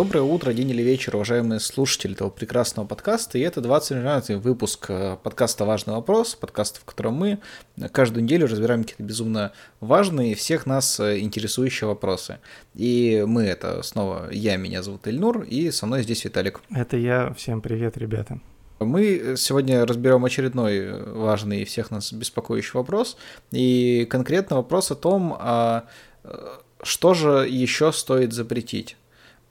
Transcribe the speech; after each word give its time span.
Доброе 0.00 0.22
утро, 0.22 0.54
день 0.54 0.70
или 0.70 0.80
вечер, 0.80 1.14
уважаемые 1.14 1.60
слушатели 1.60 2.14
этого 2.14 2.30
прекрасного 2.30 2.86
подкаста. 2.86 3.36
И 3.36 3.42
это 3.42 3.60
29 3.60 4.42
выпуск 4.42 4.86
э, 4.88 5.18
подкаста 5.22 5.66
«Важный 5.66 5.92
вопрос», 5.92 6.34
подкаста, 6.34 6.80
в 6.80 6.86
котором 6.86 7.16
мы 7.16 7.38
каждую 7.92 8.24
неделю 8.24 8.46
разбираем 8.46 8.80
какие-то 8.80 9.02
безумно 9.02 9.52
важные, 9.80 10.34
всех 10.34 10.64
нас 10.64 10.98
э, 11.00 11.18
интересующие 11.18 11.86
вопросы. 11.86 12.38
И 12.74 13.22
мы 13.26 13.42
это 13.42 13.82
снова, 13.82 14.30
я, 14.32 14.56
меня 14.56 14.82
зовут 14.82 15.06
Эльнур, 15.06 15.42
и 15.42 15.70
со 15.70 15.84
мной 15.84 16.02
здесь 16.02 16.24
Виталик. 16.24 16.62
Это 16.74 16.96
я, 16.96 17.34
всем 17.34 17.60
привет, 17.60 17.98
ребята. 17.98 18.40
Мы 18.78 19.34
сегодня 19.36 19.84
разберем 19.84 20.24
очередной 20.24 20.98
важный 21.12 21.60
и 21.60 21.64
всех 21.66 21.90
нас 21.90 22.10
беспокоящий 22.10 22.72
вопрос, 22.72 23.18
и 23.50 24.06
конкретно 24.08 24.56
вопрос 24.56 24.92
о 24.92 24.94
том, 24.94 25.36
а 25.38 25.84
э, 26.24 26.30
что 26.82 27.12
же 27.12 27.46
еще 27.46 27.92
стоит 27.92 28.32
запретить 28.32 28.96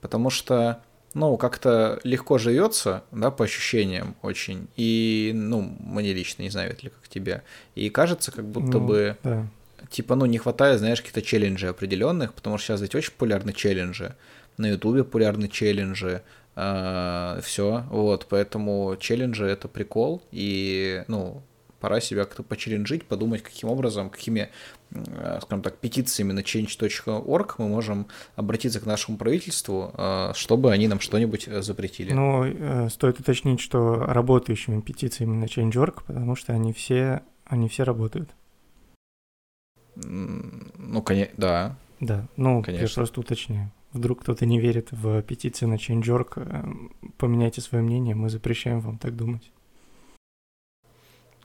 потому 0.00 0.30
что, 0.30 0.82
ну, 1.14 1.36
как-то 1.36 2.00
легко 2.04 2.38
живется, 2.38 3.04
да, 3.10 3.30
по 3.30 3.44
ощущениям 3.44 4.16
очень, 4.22 4.68
и, 4.76 5.32
ну, 5.34 5.76
мне 5.80 6.12
лично, 6.12 6.42
не 6.42 6.50
знаю, 6.50 6.72
это 6.72 6.84
ли 6.84 6.90
как 6.90 7.08
тебе, 7.08 7.42
и 7.74 7.90
кажется, 7.90 8.32
как 8.32 8.44
будто 8.44 8.78
ну, 8.78 8.86
бы, 8.86 9.16
да. 9.22 9.46
типа, 9.90 10.14
ну, 10.14 10.26
не 10.26 10.38
хватает, 10.38 10.78
знаешь, 10.78 11.00
каких-то 11.00 11.22
челленджей 11.22 11.70
определенных, 11.70 12.34
потому 12.34 12.58
что 12.58 12.68
сейчас 12.68 12.80
ведь 12.80 12.94
очень 12.94 13.12
популярны 13.12 13.52
челленджи, 13.52 14.14
на 14.56 14.66
Ютубе 14.66 15.04
популярны 15.04 15.48
челленджи, 15.48 16.22
э, 16.56 17.40
все, 17.42 17.84
вот, 17.90 18.26
поэтому 18.28 18.96
челленджи 18.98 19.46
это 19.46 19.68
прикол, 19.68 20.22
и, 20.32 21.04
ну, 21.08 21.42
пора 21.80 22.00
себя 22.00 22.24
как-то 22.24 22.42
почелленджить, 22.42 23.06
подумать, 23.06 23.42
каким 23.42 23.68
образом, 23.68 24.10
какими, 24.10 24.50
э, 24.90 25.38
скажем 25.42 25.62
так, 25.62 25.78
петициями 25.78 26.32
на 26.32 26.40
change.org 26.40 27.54
мы 27.58 27.68
можем 27.68 28.06
обратиться 28.36 28.80
к 28.80 28.86
нашему 28.86 29.18
правительству, 29.18 29.92
э, 29.96 30.32
чтобы 30.34 30.72
они 30.72 30.88
нам 30.88 31.00
что-нибудь 31.00 31.48
э, 31.48 31.62
запретили. 31.62 32.12
Ну, 32.12 32.88
стоит 32.90 33.18
уточнить, 33.20 33.60
что 33.60 34.04
работающими 34.06 34.80
петициями 34.80 35.34
на 35.36 35.44
change.org, 35.44 36.04
потому 36.04 36.36
что 36.36 36.52
они 36.52 36.72
все, 36.72 37.22
они 37.44 37.68
все 37.68 37.84
работают. 37.84 38.30
Ну, 39.96 41.02
конечно, 41.02 41.34
да. 41.36 41.76
Да, 41.98 42.26
ну, 42.36 42.62
конечно. 42.62 42.86
я 42.86 42.94
просто 42.94 43.20
уточняю. 43.20 43.72
Вдруг 43.92 44.22
кто-то 44.22 44.46
не 44.46 44.60
верит 44.60 44.88
в 44.92 45.20
петицию 45.22 45.68
на 45.68 45.74
Change.org, 45.74 46.38
поменяйте 47.18 47.60
свое 47.60 47.82
мнение, 47.82 48.14
мы 48.14 48.30
запрещаем 48.30 48.80
вам 48.80 48.98
так 48.98 49.16
думать. 49.16 49.50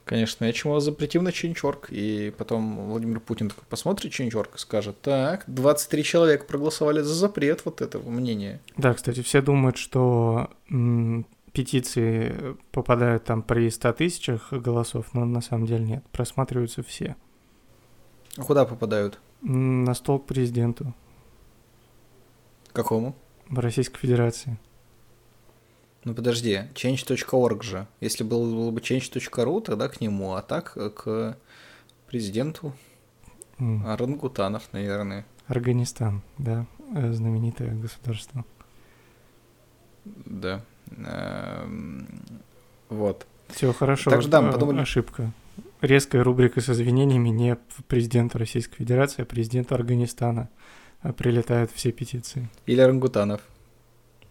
Конечно, 0.06 0.44
я 0.44 0.52
чему 0.52 0.78
запретим 0.78 1.24
на 1.24 1.32
Чинчорк, 1.32 1.88
и 1.90 2.32
потом 2.38 2.90
Владимир 2.90 3.18
Путин 3.18 3.48
такой 3.48 3.64
посмотрит 3.68 4.12
Чинчорк 4.12 4.54
и 4.54 4.58
скажет, 4.58 5.00
так, 5.00 5.42
23 5.48 6.04
человека 6.04 6.44
проголосовали 6.44 7.00
за 7.00 7.12
запрет 7.12 7.64
вот 7.64 7.82
этого 7.82 8.08
мнения. 8.08 8.60
Да, 8.76 8.94
кстати, 8.94 9.20
все 9.22 9.42
думают, 9.42 9.76
что 9.76 10.50
м, 10.70 11.26
петиции 11.50 12.56
попадают 12.70 13.24
там 13.24 13.42
при 13.42 13.68
100 13.68 13.92
тысячах 13.94 14.52
голосов, 14.52 15.06
но 15.12 15.24
на 15.24 15.40
самом 15.40 15.66
деле 15.66 15.84
нет, 15.84 16.04
просматриваются 16.12 16.84
все. 16.84 17.16
А 18.36 18.44
куда 18.44 18.64
попадают? 18.64 19.18
На 19.42 19.92
стол 19.94 20.20
к 20.20 20.26
президенту. 20.26 20.94
Какому? 22.72 23.16
В 23.48 23.58
Российской 23.58 23.98
Федерации. 23.98 24.56
Ну 26.06 26.14
подожди, 26.14 26.60
change.org 26.74 27.64
же. 27.64 27.88
Если 28.00 28.22
был, 28.22 28.44
был 28.46 28.70
бы 28.70 28.80
change.ru, 28.80 29.60
тогда 29.60 29.88
к 29.88 30.00
нему, 30.00 30.34
а 30.34 30.42
так 30.42 30.74
э, 30.76 30.88
к 30.90 31.36
президенту 32.06 32.72
mm. 33.58 33.84
орангутанов, 33.84 34.72
наверное. 34.72 35.26
Афганистан, 35.48 36.22
да, 36.38 36.64
э, 36.94 37.12
знаменитое 37.12 37.74
государство. 37.74 38.44
Да. 40.04 40.62
Эм, 40.96 42.06
вот. 42.88 43.26
Все 43.48 43.72
хорошо. 43.72 44.10
Так 44.10 44.24
да, 44.28 44.42
мы 44.42 44.52
подумали... 44.52 44.82
Ошибка. 44.82 45.32
Резкая 45.80 46.22
рубрика 46.22 46.60
с 46.60 46.68
извинениями 46.68 47.30
не 47.30 47.56
президенту 47.88 48.38
Российской 48.38 48.76
Федерации, 48.76 49.22
а 49.22 49.24
президенту 49.24 49.74
Афганистана 49.74 50.50
прилетают 51.16 51.72
все 51.72 51.90
петиции. 51.90 52.48
Или 52.66 52.80
орангутанов. 52.80 53.40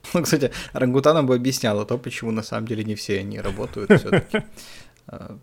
Ну, 0.13 0.21
кстати, 0.21 0.51
орангутанам 0.73 1.25
бы 1.25 1.35
объясняло 1.35 1.85
то, 1.85 1.97
почему 1.97 2.31
на 2.31 2.43
самом 2.43 2.67
деле 2.67 2.83
не 2.83 2.95
все 2.95 3.19
они 3.19 3.39
работают 3.39 3.91
все-таки. 3.99 4.43
А, 5.07 5.37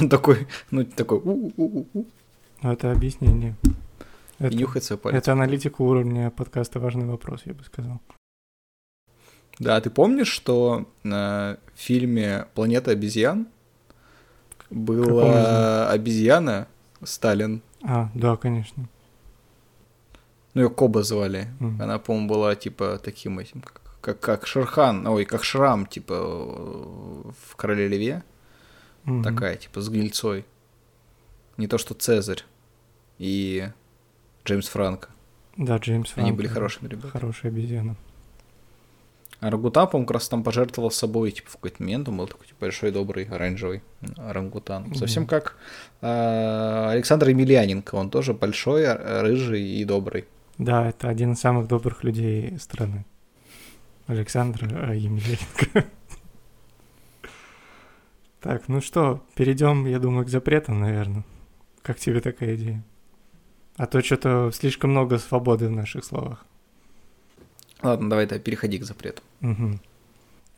он 0.00 0.08
такой, 0.08 0.48
ну, 0.72 0.84
такой, 0.84 1.18
у-у-у-у. 1.18 2.06
Это 2.62 2.90
объяснение. 2.90 3.54
Это, 4.40 4.56
нюхает 4.56 4.82
свой 4.82 4.98
палец. 4.98 5.18
Это 5.18 5.32
аналитика 5.32 5.82
уровня 5.82 6.30
подкаста 6.30 6.80
«Важный 6.80 7.04
вопрос», 7.04 7.42
я 7.44 7.54
бы 7.54 7.62
сказал. 7.62 8.00
Да, 9.60 9.80
ты 9.80 9.90
помнишь, 9.90 10.28
что 10.28 10.88
на 11.04 11.58
фильме 11.76 12.46
«Планета 12.54 12.90
обезьян» 12.90 13.46
была 14.70 15.90
обезьяна 15.90 16.66
Сталин? 17.04 17.62
А, 17.82 18.10
да, 18.14 18.36
конечно. 18.36 18.88
Ну, 20.54 20.62
ее 20.62 20.70
Коба 20.70 21.02
звали. 21.02 21.48
Mm. 21.60 21.82
Она, 21.82 21.98
по-моему, 21.98 22.28
была 22.28 22.56
типа 22.56 23.00
таким 23.02 23.38
этим, 23.38 23.62
как 23.62 23.80
как, 24.00 24.46
Шерхан, 24.46 25.06
ой, 25.06 25.24
как 25.24 25.44
Шрам, 25.44 25.86
типа, 25.86 26.14
в 26.18 27.56
Короле 27.56 27.88
Леве. 27.88 28.22
Угу. 29.06 29.22
Такая, 29.22 29.56
типа, 29.56 29.80
с 29.80 29.88
гнильцой. 29.88 30.44
Не 31.56 31.66
то, 31.66 31.78
что 31.78 31.94
Цезарь 31.94 32.44
и 33.18 33.68
Джеймс 34.44 34.68
Франко. 34.68 35.08
Да, 35.56 35.76
Джеймс 35.76 36.10
Франко. 36.10 36.28
Они 36.28 36.36
были 36.36 36.46
хорошими 36.46 36.88
ребятами. 36.88 37.10
Хорошие 37.10 37.50
обезьяны. 37.50 37.96
А 39.40 39.50
Рангутан, 39.50 39.88
по-моему, 39.88 40.06
как 40.06 40.14
раз 40.14 40.28
там 40.28 40.42
пожертвовал 40.42 40.90
собой, 40.90 41.30
типа, 41.30 41.48
в 41.50 41.54
какой-то 41.54 41.82
момент 41.82 42.08
он 42.08 42.18
был 42.18 42.26
такой 42.26 42.46
типа, 42.46 42.60
большой, 42.60 42.90
добрый, 42.92 43.24
оранжевый 43.24 43.82
орангутан. 44.18 44.84
Mm-hmm. 44.84 44.94
Совсем 44.96 45.26
как 45.26 45.56
э, 46.02 46.88
Александр 46.90 47.28
Емельяненко, 47.28 47.94
он 47.94 48.10
тоже 48.10 48.34
большой, 48.34 48.84
рыжий 48.92 49.62
и 49.62 49.84
добрый. 49.86 50.26
Да, 50.60 50.90
это 50.90 51.08
один 51.08 51.32
из 51.32 51.40
самых 51.40 51.68
добрых 51.68 52.04
людей 52.04 52.58
страны. 52.58 53.06
Александра 54.06 54.68
а, 54.70 54.94
Емельяненко. 54.94 55.86
Так, 58.40 58.68
ну 58.68 58.80
что, 58.80 59.22
перейдем, 59.34 59.84
я 59.84 59.98
думаю, 59.98 60.24
к 60.24 60.30
запретам, 60.30 60.80
наверное. 60.80 61.24
Как 61.82 61.98
тебе 61.98 62.22
такая 62.22 62.56
идея? 62.56 62.82
А 63.76 63.86
то 63.86 64.02
что-то 64.02 64.50
слишком 64.50 64.92
много 64.92 65.18
свободы 65.18 65.68
в 65.68 65.72
наших 65.72 66.04
словах. 66.06 66.46
Ладно, 67.82 68.08
давай 68.08 68.26
тогда 68.26 68.42
переходи 68.42 68.78
к 68.78 68.84
запрету. 68.84 69.22
Угу. 69.42 69.78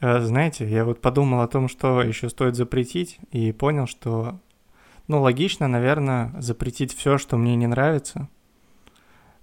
знаете, 0.00 0.68
я 0.68 0.84
вот 0.84 1.00
подумал 1.00 1.40
о 1.40 1.48
том, 1.48 1.68
что 1.68 2.02
еще 2.02 2.28
стоит 2.28 2.54
запретить, 2.54 3.18
и 3.32 3.50
понял, 3.50 3.88
что, 3.88 4.38
ну, 5.08 5.20
логично, 5.20 5.66
наверное, 5.66 6.32
запретить 6.40 6.94
все, 6.94 7.18
что 7.18 7.36
мне 7.36 7.56
не 7.56 7.66
нравится. 7.66 8.28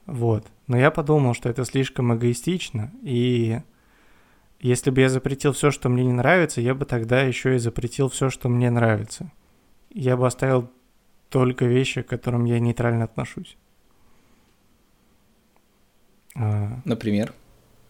Вот. 0.10 0.48
Но 0.68 0.78
я 0.78 0.92
подумал, 0.92 1.34
что 1.34 1.50
это 1.50 1.66
слишком 1.66 2.16
эгоистично, 2.16 2.92
и 3.04 3.60
если 4.60 4.90
бы 4.90 5.02
я 5.02 5.10
запретил 5.10 5.54
все, 5.54 5.72
что 5.72 5.88
мне 5.88 6.04
не 6.04 6.14
нравится, 6.14 6.62
я 6.62 6.74
бы 6.74 6.86
тогда 6.86 7.22
еще 7.22 7.56
и 7.56 7.60
запретил 7.60 8.10
все, 8.10 8.30
что 8.30 8.50
мне 8.50 8.70
нравится. 8.72 9.32
Я 9.92 10.18
бы 10.18 10.26
оставил 10.28 10.70
только 11.30 11.66
вещи, 11.66 12.02
к 12.02 12.08
которым 12.08 12.46
я 12.46 12.60
нейтрально 12.60 13.06
отношусь. 13.06 13.56
А, 16.36 16.80
например? 16.86 17.34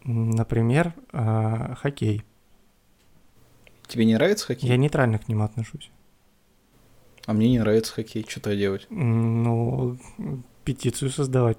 Например, 0.04 0.94
а, 1.12 1.76
хоккей. 1.76 2.24
Тебе 3.88 4.06
не 4.06 4.16
нравится 4.16 4.46
хоккей? 4.46 4.70
Я 4.70 4.78
нейтрально 4.78 5.20
к 5.20 5.28
нему 5.28 5.44
отношусь. 5.44 5.90
А 7.26 7.34
мне 7.34 7.50
не 7.50 7.60
нравится 7.60 7.94
хоккей. 7.94 8.26
Что-то 8.28 8.56
делать? 8.56 8.88
Ну, 8.90 9.98
петицию 10.66 11.12
создавать. 11.12 11.58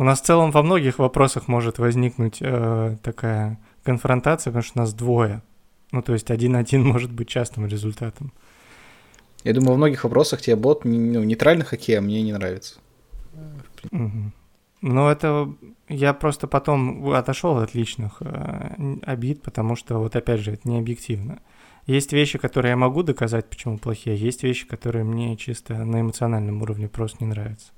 У 0.00 0.02
нас 0.02 0.22
в 0.22 0.24
целом 0.24 0.50
во 0.50 0.62
многих 0.62 0.98
вопросах 0.98 1.46
может 1.46 1.78
возникнуть 1.78 2.38
э, 2.40 2.96
такая 3.02 3.60
конфронтация, 3.82 4.50
потому 4.50 4.62
что 4.62 4.78
нас 4.78 4.94
двое. 4.94 5.42
Ну, 5.92 6.00
то 6.00 6.14
есть 6.14 6.30
один-один 6.30 6.82
может 6.86 7.12
быть 7.12 7.28
частым 7.28 7.66
результатом. 7.66 8.32
Я 9.44 9.52
думаю, 9.52 9.72
во 9.72 9.76
многих 9.76 10.04
вопросах 10.04 10.40
тебе 10.40 10.56
бот 10.56 10.86
ну, 10.86 11.22
нейтральный 11.22 11.66
хоккей, 11.66 11.98
а 11.98 12.00
мне 12.00 12.22
не 12.22 12.32
нравится. 12.32 12.80
Угу. 13.92 14.32
Ну, 14.80 15.08
это 15.08 15.52
я 15.90 16.14
просто 16.14 16.46
потом 16.46 17.10
отошел 17.12 17.58
от 17.58 17.74
личных 17.74 18.22
э, 18.22 18.96
обид, 19.02 19.42
потому 19.42 19.76
что, 19.76 19.98
вот 19.98 20.16
опять 20.16 20.40
же, 20.40 20.52
это 20.52 20.66
не 20.66 20.78
объективно. 20.78 21.40
Есть 21.84 22.14
вещи, 22.14 22.38
которые 22.38 22.70
я 22.70 22.76
могу 22.78 23.02
доказать, 23.02 23.50
почему 23.50 23.76
плохие, 23.76 24.14
а 24.14 24.18
есть 24.18 24.44
вещи, 24.44 24.66
которые 24.66 25.04
мне 25.04 25.36
чисто 25.36 25.74
на 25.84 26.00
эмоциональном 26.00 26.62
уровне 26.62 26.88
просто 26.88 27.22
не 27.22 27.26
нравятся. 27.26 27.72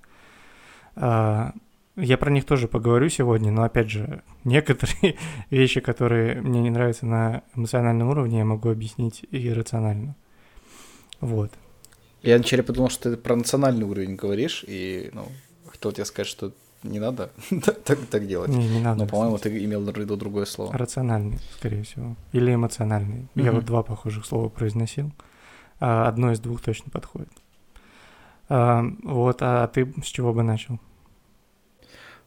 Я 1.96 2.16
про 2.16 2.30
них 2.30 2.46
тоже 2.46 2.68
поговорю 2.68 3.10
сегодня, 3.10 3.52
но 3.52 3.64
опять 3.64 3.90
же, 3.90 4.22
некоторые 4.44 5.16
вещи, 5.50 5.80
которые 5.80 6.40
мне 6.40 6.60
не 6.60 6.70
нравятся 6.70 7.06
на 7.06 7.42
эмоциональном 7.54 8.08
уровне, 8.08 8.38
я 8.38 8.44
могу 8.44 8.70
объяснить 8.70 9.24
и 9.30 9.52
рационально. 9.52 10.16
Вот. 11.20 11.52
Я 12.22 12.36
вначале 12.36 12.62
подумал, 12.62 12.88
что 12.88 13.10
ты 13.10 13.16
про 13.16 13.36
национальный 13.36 13.84
уровень 13.84 14.16
говоришь, 14.16 14.64
и 14.66 15.10
ну, 15.12 15.26
хотел 15.66 15.92
тебе 15.92 16.04
сказать, 16.04 16.28
что 16.28 16.52
не 16.82 16.98
надо 16.98 17.30
так, 17.84 17.98
так 18.06 18.26
делать. 18.26 18.48
Не, 18.48 18.68
не 18.68 18.80
надо. 18.80 19.00
Но, 19.00 19.06
по-моему, 19.06 19.38
ты 19.38 19.64
имел 19.64 19.84
в 19.84 19.96
виду 19.96 20.16
другое 20.16 20.46
слово. 20.46 20.72
Рациональный, 20.76 21.38
скорее 21.58 21.82
всего. 21.82 22.16
Или 22.32 22.54
эмоциональный. 22.54 23.28
Mm-hmm. 23.34 23.44
Я 23.44 23.52
вот 23.52 23.64
два 23.64 23.82
похожих 23.82 24.24
слова 24.24 24.48
произносил. 24.48 25.12
А 25.78 26.08
одно 26.08 26.32
из 26.32 26.40
двух 26.40 26.60
точно 26.60 26.90
подходит. 26.90 27.30
Вот, 28.48 29.38
а 29.40 29.66
ты 29.68 29.92
с 30.02 30.06
чего 30.06 30.32
бы 30.32 30.42
начал? 30.42 30.78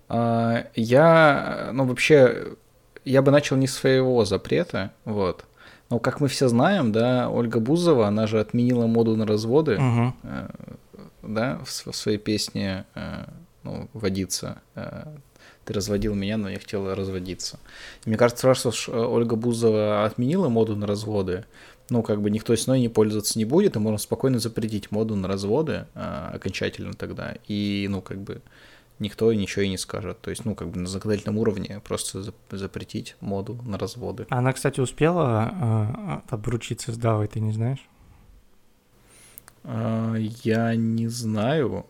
А, 0.07 0.67
я, 0.75 1.69
ну, 1.73 1.85
вообще, 1.85 2.55
я 3.03 3.21
бы 3.21 3.31
начал 3.31 3.55
не 3.55 3.67
с 3.67 3.73
своего 3.73 4.25
запрета, 4.25 4.91
вот. 5.05 5.45
Но, 5.89 5.99
как 5.99 6.19
мы 6.19 6.27
все 6.27 6.47
знаем, 6.47 6.91
да, 6.91 7.29
Ольга 7.29 7.59
Бузова, 7.59 8.07
она 8.07 8.27
же 8.27 8.39
отменила 8.39 8.87
моду 8.87 9.15
на 9.15 9.25
разводы, 9.25 9.77
угу. 9.77 10.13
да, 11.21 11.59
в, 11.63 11.93
своей 11.93 12.17
песне, 12.17 12.85
э, 12.95 13.25
ну, 13.63 13.87
«Водиться». 13.93 14.61
Э, 14.73 15.03
ты 15.63 15.73
разводил 15.73 16.13
меня, 16.13 16.37
но 16.37 16.49
я 16.49 16.59
хотел 16.59 16.93
разводиться. 16.93 17.59
Мне 18.05 18.17
кажется, 18.17 18.47
раз 18.47 18.65
уж 18.65 18.87
Ольга 18.87 19.35
Бузова 19.35 20.05
отменила 20.05 20.47
моду 20.47 20.75
на 20.75 20.85
разводы, 20.85 21.45
ну, 21.89 22.01
как 22.01 22.21
бы 22.21 22.29
никто 22.31 22.55
с 22.55 22.67
ней 22.67 22.81
не 22.81 22.89
пользоваться 22.89 23.37
не 23.37 23.45
будет, 23.45 23.75
и 23.75 23.79
можно 23.79 23.97
спокойно 23.97 24.39
запретить 24.39 24.91
моду 24.91 25.15
на 25.15 25.27
разводы 25.27 25.85
а, 25.93 26.31
окончательно 26.33 26.93
тогда. 26.93 27.35
И, 27.47 27.87
ну, 27.89 28.01
как 28.01 28.19
бы 28.19 28.41
никто 28.99 29.31
ничего 29.33 29.63
и 29.63 29.69
не 29.69 29.77
скажет. 29.77 30.21
То 30.21 30.29
есть, 30.29 30.45
ну, 30.45 30.55
как 30.55 30.69
бы 30.69 30.79
на 30.79 30.87
законодательном 30.87 31.37
уровне 31.37 31.81
просто 31.83 32.23
запретить 32.51 33.15
моду 33.21 33.59
на 33.65 33.77
разводы. 33.77 34.25
Она, 34.29 34.53
кстати, 34.53 34.79
успела 34.79 36.23
э, 36.29 36.33
обручиться 36.33 36.91
с 36.91 36.97
Давой, 36.97 37.27
ты 37.27 37.39
не 37.39 37.51
знаешь? 37.51 37.87
Э, 39.63 40.15
я 40.43 40.75
не 40.75 41.07
знаю. 41.07 41.85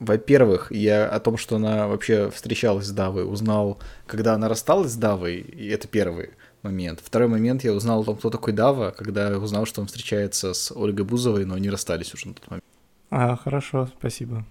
Во-первых, 0.00 0.72
я 0.72 1.08
о 1.08 1.20
том, 1.20 1.36
что 1.36 1.56
она 1.56 1.86
вообще 1.86 2.28
встречалась 2.30 2.86
с 2.86 2.90
Давой, 2.90 3.30
узнал, 3.30 3.78
когда 4.06 4.34
она 4.34 4.48
рассталась 4.48 4.92
с 4.92 4.96
Давой, 4.96 5.36
и 5.36 5.68
это 5.68 5.88
первый 5.88 6.30
момент. 6.64 7.00
Второй 7.02 7.28
момент, 7.28 7.62
я 7.62 7.72
узнал 7.72 8.00
о 8.00 8.04
том, 8.04 8.16
кто 8.16 8.30
такой 8.30 8.52
Дава, 8.52 8.90
когда 8.90 9.38
узнал, 9.38 9.66
что 9.66 9.80
он 9.80 9.86
встречается 9.86 10.52
с 10.52 10.72
Ольгой 10.74 11.04
Бузовой, 11.04 11.44
но 11.44 11.54
они 11.54 11.70
расстались 11.70 12.12
уже 12.14 12.28
на 12.28 12.34
тот 12.34 12.50
момент. 12.50 12.64
А, 13.10 13.36
хорошо, 13.36 13.88
спасибо. 13.98 14.44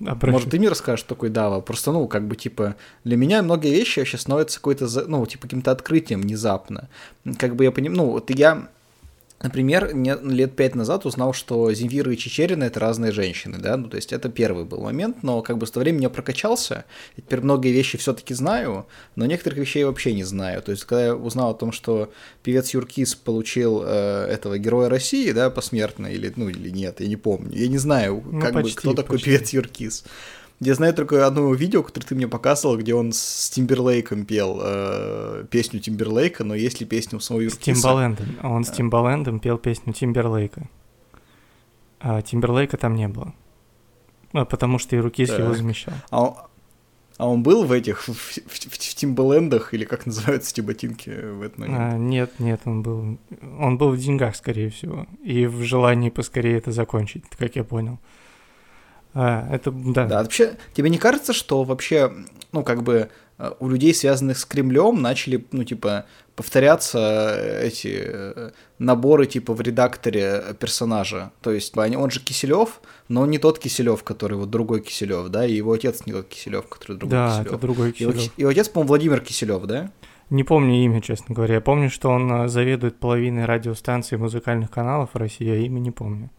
Обращу. 0.00 0.32
Может, 0.32 0.50
ты 0.50 0.58
мне 0.58 0.68
расскажешь, 0.68 1.04
такой 1.04 1.30
Дава? 1.30 1.60
Просто, 1.60 1.92
ну, 1.92 2.06
как 2.08 2.26
бы, 2.26 2.36
типа, 2.36 2.76
для 3.04 3.16
меня 3.16 3.42
многие 3.42 3.72
вещи 3.72 4.00
вообще 4.00 4.18
становятся 4.18 4.58
какой-то, 4.58 4.88
ну, 5.06 5.24
типа, 5.26 5.42
каким-то 5.42 5.70
открытием 5.70 6.22
внезапно. 6.22 6.88
Как 7.38 7.56
бы 7.56 7.64
я 7.64 7.72
понимаю, 7.72 7.98
ну, 7.98 8.10
вот 8.10 8.30
я 8.30 8.68
Например, 9.42 9.94
лет 9.94 10.56
пять 10.56 10.74
назад 10.74 11.04
узнал, 11.04 11.34
что 11.34 11.70
Земфира 11.72 12.10
и 12.12 12.16
Чечерина— 12.16 12.64
это 12.64 12.80
разные 12.80 13.12
женщины, 13.12 13.58
да, 13.58 13.76
ну, 13.76 13.88
то 13.88 13.96
есть 13.96 14.12
это 14.12 14.30
первый 14.30 14.64
был 14.64 14.80
момент, 14.80 15.22
но 15.22 15.42
как 15.42 15.58
бы 15.58 15.66
с 15.66 15.70
того 15.70 15.82
времени 15.82 16.04
я 16.04 16.08
прокачался, 16.08 16.86
и 17.16 17.20
теперь 17.20 17.42
многие 17.42 17.70
вещи 17.70 17.98
все 17.98 18.14
таки 18.14 18.32
знаю, 18.32 18.86
но 19.16 19.26
некоторых 19.26 19.58
вещей 19.58 19.84
вообще 19.84 20.14
не 20.14 20.24
знаю, 20.24 20.62
то 20.62 20.70
есть 20.70 20.84
когда 20.84 21.06
я 21.06 21.14
узнал 21.14 21.50
о 21.50 21.54
том, 21.54 21.72
что 21.72 22.10
певец 22.42 22.72
Юркис 22.72 23.16
получил 23.16 23.82
э, 23.84 24.26
этого 24.30 24.56
Героя 24.56 24.88
России, 24.88 25.30
да, 25.32 25.50
посмертно, 25.50 26.06
или, 26.06 26.32
ну, 26.36 26.48
или 26.48 26.70
нет, 26.70 27.00
я 27.00 27.06
не 27.06 27.16
помню, 27.16 27.54
я 27.54 27.68
не 27.68 27.78
знаю, 27.78 28.22
ну, 28.24 28.40
как 28.40 28.54
почти, 28.54 28.74
бы, 28.74 28.78
кто 28.78 28.94
такой 28.94 29.18
певец 29.18 29.50
Юркис. 29.50 30.04
Я 30.60 30.74
знаю 30.74 30.94
только 30.94 31.26
одно 31.26 31.52
видео, 31.52 31.82
которое 31.82 32.06
ты 32.06 32.14
мне 32.14 32.28
показывал, 32.28 32.76
где 32.78 32.94
он 32.94 33.12
с 33.12 33.50
Тимберлейком 33.50 34.24
пел 34.24 34.60
э, 34.62 35.44
песню 35.50 35.80
Тимберлейка, 35.80 36.44
но 36.44 36.54
есть 36.54 36.80
ли 36.80 36.86
песня 36.86 37.18
у 37.18 37.20
самого? 37.20 37.48
С 37.48 37.56
Тимбалендом. 37.58 38.26
Он 38.42 38.64
с 38.64 38.70
Тимбалендом 38.70 39.40
пел 39.40 39.58
песню 39.58 39.92
Тимберлейка. 39.92 40.68
А 42.00 42.22
Тимберлейка 42.22 42.76
там 42.76 42.94
не 42.94 43.08
было. 43.08 43.34
А, 44.32 44.44
потому 44.44 44.78
что 44.78 44.96
Юркис 44.96 45.30
так. 45.30 45.40
его 45.40 45.54
замещал. 45.54 45.94
А 46.10 46.22
он, 46.22 46.34
а 47.18 47.28
он 47.28 47.42
был 47.42 47.64
в 47.64 47.72
этих, 47.72 48.06
в, 48.06 48.12
в, 48.12 48.38
в, 48.46 48.72
в 48.72 48.94
Тимбалендах, 48.94 49.74
или 49.74 49.84
как 49.84 50.06
называются 50.06 50.52
эти 50.52 50.60
ботинки 50.60 51.10
в 51.10 51.42
этот 51.42 51.58
момент? 51.58 51.78
А, 51.80 51.96
нет, 51.96 52.32
нет, 52.38 52.60
он 52.64 52.82
был, 52.82 53.18
он 53.58 53.76
был 53.76 53.90
в 53.90 53.98
деньгах, 53.98 54.36
скорее 54.36 54.70
всего, 54.70 55.06
и 55.22 55.46
в 55.46 55.62
желании 55.62 56.10
поскорее 56.10 56.58
это 56.58 56.72
закончить, 56.72 57.24
как 57.38 57.56
я 57.56 57.64
понял. 57.64 57.94
А, 57.94 58.23
это, 59.14 59.70
да. 59.70 60.06
Да, 60.06 60.22
вообще, 60.22 60.56
тебе 60.74 60.90
не 60.90 60.98
кажется, 60.98 61.32
что 61.32 61.62
вообще, 61.62 62.12
ну, 62.52 62.64
как 62.64 62.82
бы 62.82 63.08
э, 63.38 63.52
у 63.60 63.68
людей, 63.68 63.94
связанных 63.94 64.38
с 64.38 64.44
Кремлем, 64.44 65.00
начали, 65.00 65.46
ну, 65.52 65.62
типа, 65.62 66.06
повторяться 66.34 67.38
эти 67.62 68.02
э, 68.04 68.50
наборы, 68.78 69.26
типа, 69.26 69.54
в 69.54 69.60
редакторе 69.60 70.42
персонажа. 70.58 71.30
То 71.42 71.52
есть, 71.52 71.76
он 71.76 72.10
же 72.10 72.20
Киселев, 72.20 72.80
но 73.08 73.24
не 73.26 73.38
тот 73.38 73.58
Киселев, 73.60 74.02
который 74.02 74.36
вот 74.36 74.50
другой 74.50 74.80
Киселев, 74.80 75.28
да, 75.28 75.46
и 75.46 75.54
его 75.54 75.72
отец 75.72 76.06
не 76.06 76.12
тот 76.12 76.28
Киселев, 76.28 76.66
который 76.66 76.96
другой 76.96 77.16
да, 77.16 77.28
Киселев. 77.30 77.46
это 77.46 77.58
другой 77.58 77.92
Киселев. 77.92 78.16
Его, 78.16 78.32
его 78.36 78.50
отец, 78.50 78.68
по-моему, 78.68 78.88
Владимир 78.88 79.20
Киселев, 79.20 79.64
да? 79.64 79.90
Не 80.30 80.42
помню 80.42 80.84
имя, 80.84 81.00
честно 81.00 81.34
говоря. 81.34 81.54
Я 81.56 81.60
помню, 81.60 81.90
что 81.90 82.08
он 82.08 82.32
э, 82.32 82.48
заведует 82.48 82.98
половиной 82.98 83.44
радиостанций 83.44 84.18
музыкальных 84.18 84.70
каналов 84.70 85.10
в 85.12 85.16
России, 85.16 85.48
а 85.48 85.56
имя 85.56 85.78
не 85.78 85.90
помню. 85.90 86.30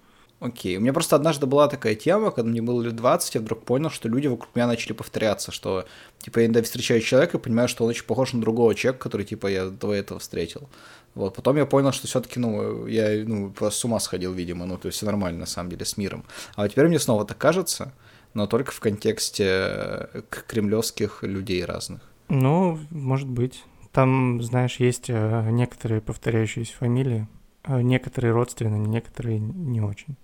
Окей. 0.46 0.78
У 0.78 0.80
меня 0.80 0.94
просто 0.94 1.16
однажды 1.16 1.48
была 1.48 1.68
такая 1.68 1.96
тема, 1.96 2.30
когда 2.30 2.52
мне 2.52 2.62
было 2.62 2.84
лет 2.84 2.96
20, 2.96 3.36
я 3.36 3.42
вдруг 3.42 3.64
понял, 3.64 3.90
что 3.90 4.08
люди 4.08 4.28
вокруг 4.28 4.56
меня 4.56 4.68
начали 4.68 4.94
повторяться, 4.94 5.52
что, 5.52 5.86
типа, 6.20 6.38
я 6.38 6.46
иногда 6.46 6.62
встречаю 6.62 7.02
человека 7.02 7.38
и 7.38 7.42
понимаю, 7.42 7.68
что 7.68 7.84
он 7.84 7.90
очень 7.90 8.06
похож 8.06 8.34
на 8.34 8.42
другого 8.42 8.76
человека, 8.76 9.02
который, 9.02 9.26
типа, 9.26 9.48
я 9.48 9.66
до 9.66 9.92
этого 9.92 10.20
встретил. 10.20 10.70
Вот. 11.16 11.36
Потом 11.36 11.58
я 11.58 11.66
понял, 11.66 11.92
что 11.94 12.06
все-таки, 12.06 12.40
ну, 12.40 12.86
я, 12.86 13.24
ну, 13.26 13.50
просто 13.50 13.80
с 13.80 13.86
ума 13.86 14.00
сходил, 14.00 14.34
видимо, 14.34 14.68
ну, 14.68 14.78
то 14.78 14.88
есть 14.88 14.98
все 14.98 15.08
нормально, 15.08 15.40
на 15.40 15.46
самом 15.48 15.72
деле, 15.72 15.84
с 15.84 15.98
миром. 15.98 16.24
А 16.56 16.62
вот 16.62 16.72
теперь 16.72 16.90
мне 16.90 17.00
снова 17.00 17.26
так 17.26 17.40
кажется, 17.40 17.92
но 18.36 18.46
только 18.46 18.72
в 18.72 18.80
контексте 18.80 19.46
э, 19.48 20.22
кремлевских 20.30 21.24
людей 21.24 21.66
разных. 21.66 22.02
Ну, 22.30 22.78
может 22.92 23.28
быть. 23.28 23.64
Там, 23.92 24.44
знаешь, 24.44 24.76
есть 24.76 25.10
э, 25.10 25.50
некоторые 25.50 26.02
повторяющиеся 26.02 26.76
фамилии, 26.78 27.28
э, 27.64 27.82
некоторые 27.82 28.32
родственные, 28.32 28.82
некоторые 28.82 29.40
не 29.40 29.82
очень 29.82 30.18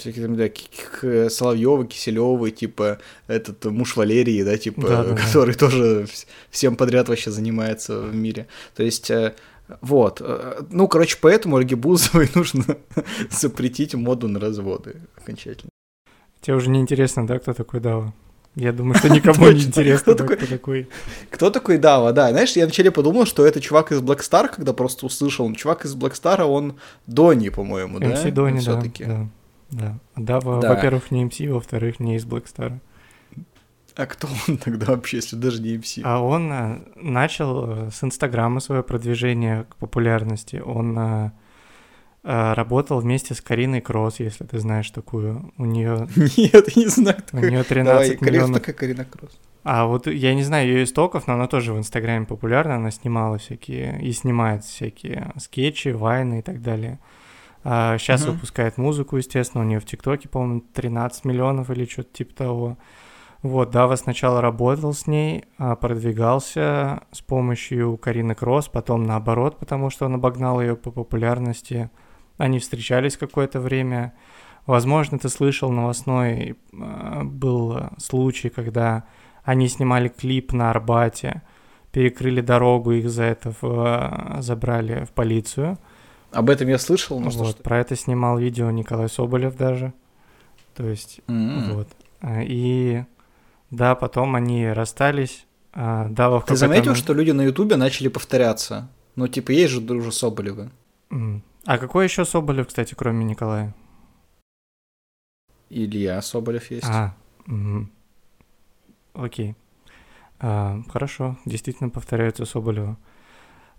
всякие 0.00 0.26
там, 0.26 0.36
да, 0.36 1.30
Соловьевы, 1.30 1.86
Киселевы, 1.86 2.50
типа, 2.50 2.98
этот 3.26 3.64
муж 3.66 3.96
Валерии, 3.96 4.42
да, 4.42 4.58
типа, 4.58 4.82
да, 4.82 5.04
да, 5.04 5.16
который 5.16 5.54
да. 5.54 5.58
тоже 5.58 6.06
всем 6.50 6.76
подряд 6.76 7.08
вообще 7.08 7.30
занимается 7.30 8.00
в 8.00 8.14
мире. 8.14 8.46
То 8.74 8.82
есть, 8.82 9.10
э, 9.10 9.34
вот. 9.80 10.20
Э, 10.20 10.62
ну, 10.70 10.88
короче, 10.88 11.18
поэтому 11.20 11.56
Ольге 11.56 11.76
Бузовой 11.76 12.28
нужно 12.34 12.64
запретить 13.30 13.94
моду 13.94 14.28
на 14.28 14.40
разводы 14.40 14.96
окончательно. 15.16 15.70
Тебе 16.40 16.56
уже 16.56 16.70
не 16.70 16.80
интересно, 16.80 17.26
да, 17.26 17.38
кто 17.38 17.52
такой 17.52 17.80
Дава? 17.80 18.14
Я 18.56 18.72
думаю, 18.72 18.96
что 18.96 19.08
никому 19.14 19.50
не 19.50 19.62
интересно, 19.62 20.14
кто 20.14 20.26
такой. 20.46 20.88
Кто 21.30 21.50
такой 21.50 21.78
Дава, 21.78 22.12
да. 22.12 22.30
Знаешь, 22.30 22.52
я 22.52 22.64
вначале 22.64 22.90
подумал, 22.90 23.26
что 23.26 23.46
это 23.46 23.60
чувак 23.60 23.92
из 23.92 24.00
Black 24.00 24.20
Star, 24.20 24.48
когда 24.54 24.72
просто 24.72 25.06
услышал. 25.06 25.52
Чувак 25.54 25.84
из 25.84 25.94
Black 25.94 26.12
Star, 26.12 26.42
он 26.42 26.76
Дони, 27.06 27.50
по-моему, 27.50 28.00
да? 28.00 28.08
МС 28.08 28.22
Дони, 28.32 28.60
да. 28.64 29.28
Да. 29.70 29.98
Да, 30.16 30.40
да. 30.40 30.74
во-первых, 30.74 31.10
не 31.10 31.24
MC, 31.24 31.52
во-вторых, 31.52 32.00
не 32.00 32.16
из 32.16 32.24
Blackstar. 32.24 32.78
А 33.96 34.06
кто 34.06 34.28
он 34.48 34.56
тогда 34.58 34.86
вообще, 34.86 35.18
если 35.18 35.36
даже 35.36 35.60
не 35.60 35.76
MC? 35.76 36.02
А 36.04 36.20
он 36.20 36.52
а, 36.52 36.82
начал 36.96 37.86
э, 37.86 37.90
с 37.90 38.02
Инстаграма 38.02 38.60
свое 38.60 38.82
продвижение 38.82 39.64
к 39.64 39.76
популярности. 39.76 40.62
Он 40.64 40.96
а, 40.98 41.32
работал 42.22 43.00
вместе 43.00 43.34
с 43.34 43.40
Кариной 43.40 43.80
Кросс, 43.80 44.20
если 44.20 44.44
ты 44.44 44.58
знаешь 44.58 44.90
такую. 44.90 45.52
У 45.56 45.64
нее... 45.64 46.08
Нет, 46.16 46.68
я 46.76 46.82
не 46.82 46.88
знаю. 46.88 47.16
У 47.32 47.38
нее 47.38 47.62
13 47.62 47.84
Давай, 47.84 48.18
миллионов... 48.20 48.60
такая 48.60 48.74
Карина 48.74 49.04
Кросс? 49.04 49.38
А 49.62 49.86
вот 49.86 50.06
я 50.06 50.34
не 50.34 50.42
знаю 50.42 50.68
ее 50.68 50.84
истоков, 50.84 51.26
но 51.26 51.34
она 51.34 51.46
тоже 51.46 51.72
в 51.72 51.78
Инстаграме 51.78 52.26
популярна. 52.26 52.76
Она 52.76 52.90
снимала 52.90 53.38
всякие 53.38 54.00
и 54.02 54.12
снимает 54.12 54.64
всякие 54.64 55.32
скетчи, 55.38 55.88
вайны 55.88 56.38
и 56.38 56.42
так 56.42 56.62
далее. 56.62 56.98
А 57.62 57.98
сейчас 57.98 58.24
uh-huh. 58.24 58.32
выпускает 58.32 58.78
музыку, 58.78 59.16
естественно, 59.16 59.62
у 59.62 59.66
нее 59.66 59.80
в 59.80 59.84
ТикТоке, 59.84 60.28
по-моему, 60.28 60.62
13 60.72 61.24
миллионов 61.26 61.70
или 61.70 61.84
что-то 61.84 62.12
типа 62.12 62.34
того. 62.34 62.78
Вот, 63.42 63.70
Дава 63.70 63.96
сначала 63.96 64.40
работал 64.40 64.92
с 64.92 65.06
ней, 65.06 65.44
а 65.58 65.76
продвигался 65.76 67.02
с 67.10 67.22
помощью 67.22 67.96
Карины 67.96 68.34
Кросс, 68.34 68.68
потом 68.68 69.04
наоборот, 69.04 69.58
потому 69.58 69.90
что 69.90 70.06
он 70.06 70.14
обогнал 70.14 70.60
ее 70.60 70.76
по 70.76 70.90
популярности. 70.90 71.90
Они 72.36 72.58
встречались 72.58 73.16
какое-то 73.16 73.60
время. 73.60 74.14
Возможно, 74.66 75.18
ты 75.18 75.28
слышал 75.28 75.70
новостной 75.70 76.56
а, 76.72 77.24
был 77.24 77.90
случай, 77.98 78.50
когда 78.50 79.04
они 79.42 79.68
снимали 79.68 80.08
клип 80.08 80.52
на 80.52 80.70
Арбате, 80.70 81.42
перекрыли 81.92 82.42
дорогу, 82.42 82.92
их 82.92 83.08
за 83.08 83.24
это 83.24 83.54
в, 83.60 84.38
забрали 84.40 85.04
в 85.04 85.10
полицию– 85.12 85.78
об 86.32 86.50
этом 86.50 86.68
я 86.68 86.78
слышал, 86.78 87.18
но 87.20 87.30
вот, 87.30 87.48
что. 87.50 87.62
Про 87.62 87.80
это 87.80 87.96
снимал 87.96 88.38
видео 88.38 88.70
Николай 88.70 89.08
Соболев 89.08 89.56
даже. 89.56 89.92
То 90.74 90.86
есть, 90.86 91.20
mm-hmm. 91.26 91.74
вот. 91.74 91.88
А, 92.20 92.42
и 92.42 93.04
да, 93.70 93.94
потом 93.94 94.34
они 94.34 94.68
расстались. 94.68 95.46
А, 95.72 96.08
да, 96.08 96.30
во 96.30 96.40
Ты 96.40 96.56
заметил, 96.56 96.94
что 96.94 97.12
люди 97.12 97.30
на 97.30 97.42
Ютубе 97.42 97.76
начали 97.76 98.08
повторяться? 98.08 98.88
Ну, 99.16 99.28
типа, 99.28 99.50
есть 99.52 99.72
же 99.72 99.80
уже 99.80 100.12
Соболевы. 100.12 100.70
Mm. 101.10 101.40
А 101.66 101.78
какой 101.78 102.04
еще 102.04 102.24
Соболев, 102.24 102.68
кстати, 102.68 102.94
кроме 102.94 103.24
Николая? 103.24 103.74
Илья 105.68 106.20
Соболев 106.20 106.70
есть. 106.70 106.86
А, 106.86 107.14
угу. 107.46 107.88
окей. 109.14 109.54
А, 110.40 110.82
хорошо, 110.88 111.38
действительно 111.44 111.90
повторяется 111.90 112.44
Соболева. 112.44 112.96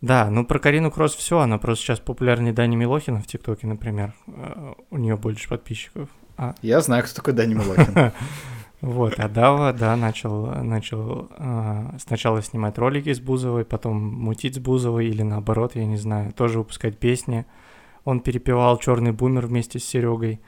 Да, 0.01 0.29
ну 0.31 0.45
про 0.45 0.57
Карину 0.57 0.89
Кросс 0.89 1.13
все, 1.13 1.39
она 1.39 1.59
просто 1.59 1.85
сейчас 1.85 1.99
популярнее 1.99 2.53
Дани 2.53 2.75
Милохина 2.75 3.21
в 3.21 3.27
ТикТоке, 3.27 3.67
например. 3.67 4.13
А, 4.27 4.73
у 4.89 4.97
нее 4.97 5.15
больше 5.15 5.47
подписчиков. 5.47 6.09
А... 6.37 6.55
Я 6.63 6.81
знаю, 6.81 7.03
кто 7.03 7.13
такой 7.13 7.33
Дани 7.33 7.53
Милохин. 7.53 8.11
Вот, 8.81 9.19
а 9.19 9.29
Дава, 9.29 9.73
да, 9.73 9.95
начал, 9.95 10.47
начал 10.63 11.29
э, 11.37 11.97
сначала 11.99 12.41
снимать 12.41 12.79
ролики 12.79 13.13
с 13.13 13.19
Бузовой, 13.19 13.63
потом 13.63 13.97
мутить 13.97 14.55
с 14.55 14.57
Бузовой, 14.57 15.07
или 15.07 15.21
наоборот, 15.21 15.75
я 15.75 15.85
не 15.85 15.97
знаю, 15.97 16.33
тоже 16.33 16.57
выпускать 16.57 16.97
песни. 16.97 17.45
Он 18.05 18.21
перепевал 18.21 18.79
Черный 18.79 19.11
бумер 19.11 19.45
вместе 19.45 19.77
с 19.77 19.85
Серегой, 19.85 20.41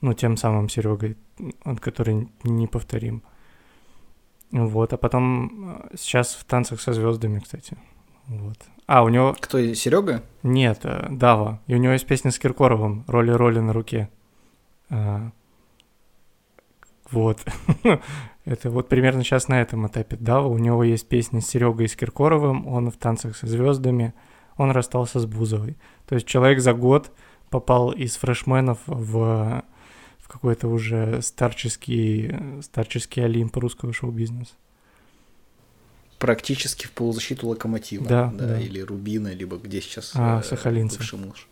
ну, 0.00 0.14
тем 0.14 0.36
самым 0.36 0.68
Серегой, 0.68 1.16
который 1.80 2.28
неповторим. 2.42 3.22
Вот, 4.50 4.92
а 4.92 4.96
потом 4.96 5.86
э, 5.92 5.96
сейчас 5.96 6.34
в 6.34 6.44
танцах 6.46 6.80
со 6.80 6.92
звездами, 6.92 7.38
кстати. 7.38 7.78
Вот. 8.26 8.58
А, 8.92 9.04
у 9.04 9.08
него... 9.08 9.36
Кто, 9.38 9.72
Серега? 9.72 10.24
Нет, 10.42 10.80
э, 10.82 11.06
Дава. 11.10 11.60
И 11.68 11.74
у 11.76 11.76
него 11.76 11.92
есть 11.92 12.08
песня 12.08 12.32
с 12.32 12.40
Киркоровым 12.40 13.04
«Роли-роли 13.06 13.60
на 13.60 13.72
руке». 13.72 14.10
А, 14.88 15.30
вот. 17.12 17.38
Это 18.44 18.68
вот 18.68 18.88
примерно 18.88 19.22
сейчас 19.22 19.46
на 19.46 19.60
этом 19.60 19.86
этапе 19.86 20.16
Дава. 20.16 20.48
У 20.48 20.58
него 20.58 20.82
есть 20.82 21.08
песня 21.08 21.40
с 21.40 21.46
Серегой 21.46 21.84
и 21.84 21.88
с 21.88 21.94
Киркоровым, 21.94 22.66
он 22.66 22.90
в 22.90 22.96
танцах 22.96 23.36
со 23.36 23.46
звездами, 23.46 24.12
он 24.56 24.72
расстался 24.72 25.20
с 25.20 25.24
Бузовой. 25.24 25.76
То 26.08 26.16
есть 26.16 26.26
человек 26.26 26.58
за 26.58 26.72
год 26.72 27.12
попал 27.48 27.92
из 27.92 28.16
фрешменов 28.16 28.80
в, 28.86 29.62
в 30.18 30.28
какой-то 30.28 30.66
уже 30.66 31.22
старческий, 31.22 32.34
старческий 32.60 33.24
олимп 33.24 33.56
русского 33.56 33.92
шоу-бизнеса. 33.92 34.54
Практически 36.20 36.86
в 36.86 36.92
полузащиту 36.92 37.48
локомотива. 37.48 38.06
Да, 38.06 38.30
да, 38.34 38.46
да. 38.46 38.60
Или 38.60 38.80
Рубина, 38.80 39.32
либо 39.32 39.56
где 39.56 39.80
сейчас 39.80 40.12
а, 40.14 40.40
э, 40.40 40.42
Сахалинцы. 40.42 40.98
бывший 40.98 41.18
муж. 41.18 41.48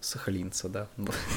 Сахалинца, 0.00 0.68
да. 0.68 0.88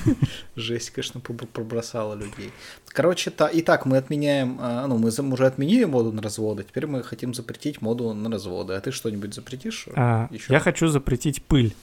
Жесть, 0.55 0.89
конечно, 0.89 1.19
пробросала 1.19 2.15
людей. 2.15 2.51
Короче, 2.87 3.29
та, 3.29 3.47
и 3.47 3.61
так 3.61 3.85
мы 3.85 3.97
отменяем, 3.97 4.57
а, 4.59 4.87
ну, 4.87 4.97
мы 4.97 5.09
уже 5.09 5.45
отменили 5.45 5.83
моду 5.83 6.11
на 6.11 6.23
разводы, 6.23 6.63
теперь 6.63 6.87
мы 6.87 7.03
хотим 7.03 7.35
запретить 7.35 7.83
моду 7.83 8.11
на 8.13 8.31
разводы. 8.31 8.73
А 8.73 8.81
ты 8.81 8.91
что-нибудь 8.91 9.35
запретишь? 9.35 9.87
А? 9.95 10.27
Я 10.49 10.59
хочу 10.59 10.87
запретить 10.87 11.43
пыль. 11.43 11.75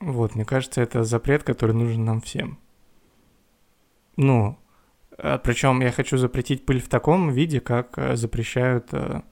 Вот, 0.00 0.34
мне 0.34 0.44
кажется, 0.44 0.80
это 0.80 1.04
запрет, 1.04 1.44
который 1.44 1.74
нужен 1.74 2.04
нам 2.04 2.20
всем. 2.20 2.58
Ну, 4.16 4.58
причем 5.42 5.80
я 5.80 5.90
хочу 5.92 6.16
запретить 6.16 6.64
пыль 6.64 6.80
в 6.80 6.88
таком 6.88 7.30
виде, 7.30 7.60
как 7.60 7.98
э, 7.98 8.16
запрещают 8.16 8.88
э, 8.92 9.22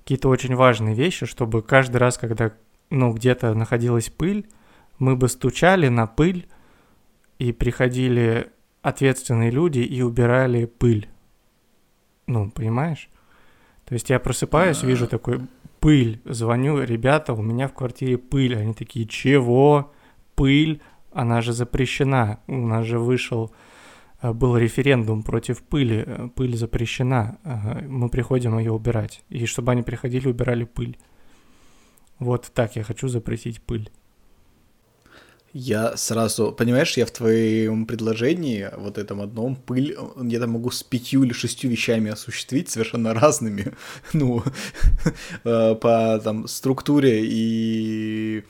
какие-то 0.00 0.28
очень 0.28 0.54
важные 0.54 0.94
вещи, 0.94 1.26
чтобы 1.26 1.62
каждый 1.62 1.96
раз, 1.96 2.18
когда 2.18 2.52
ну, 2.90 3.12
где-то 3.12 3.54
находилась 3.54 4.08
пыль, 4.08 4.46
мы 4.98 5.16
бы 5.16 5.28
стучали 5.28 5.88
на 5.88 6.06
пыль, 6.06 6.46
и 7.38 7.52
приходили 7.52 8.50
ответственные 8.82 9.50
люди 9.50 9.80
и 9.80 10.02
убирали 10.02 10.66
пыль. 10.66 11.08
Ну, 12.26 12.50
понимаешь? 12.50 13.08
То 13.84 13.94
есть 13.94 14.10
я 14.10 14.18
просыпаюсь, 14.18 14.82
вижу 14.82 15.06
такой 15.06 15.40
пыль, 15.80 16.20
звоню, 16.24 16.82
ребята, 16.82 17.34
у 17.34 17.42
меня 17.42 17.68
в 17.68 17.74
квартире 17.74 18.16
пыль. 18.16 18.56
Они 18.56 18.72
такие, 18.72 19.06
чего? 19.06 19.92
Пыль? 20.34 20.80
Она 21.12 21.42
же 21.42 21.52
запрещена. 21.52 22.40
У 22.46 22.66
нас 22.66 22.86
же 22.86 22.98
вышел, 22.98 23.52
был 24.32 24.56
референдум 24.56 25.22
против 25.22 25.62
пыли. 25.62 26.30
Пыль 26.34 26.56
запрещена. 26.56 27.38
Мы 27.86 28.08
приходим 28.08 28.58
ее 28.58 28.72
убирать. 28.72 29.22
И 29.28 29.46
чтобы 29.46 29.72
они 29.72 29.82
приходили, 29.82 30.28
убирали 30.28 30.64
пыль. 30.64 30.96
Вот 32.18 32.50
так 32.54 32.76
я 32.76 32.84
хочу 32.84 33.08
запретить 33.08 33.60
пыль. 33.60 33.90
Я 35.56 35.96
сразу, 35.96 36.50
понимаешь, 36.50 36.96
я 36.96 37.06
в 37.06 37.12
твоем 37.12 37.86
предложении, 37.86 38.68
вот 38.76 38.98
этом 38.98 39.20
одном, 39.20 39.54
пыль, 39.54 39.96
я 40.20 40.40
там 40.40 40.50
могу 40.50 40.72
с 40.72 40.82
пятью 40.82 41.22
или 41.22 41.32
шестью 41.32 41.70
вещами 41.70 42.10
осуществить, 42.10 42.70
совершенно 42.70 43.14
разными, 43.14 43.72
ну, 44.12 44.42
э, 45.44 45.74
по 45.76 46.20
там 46.24 46.48
структуре 46.48 47.20
и 47.24 48.42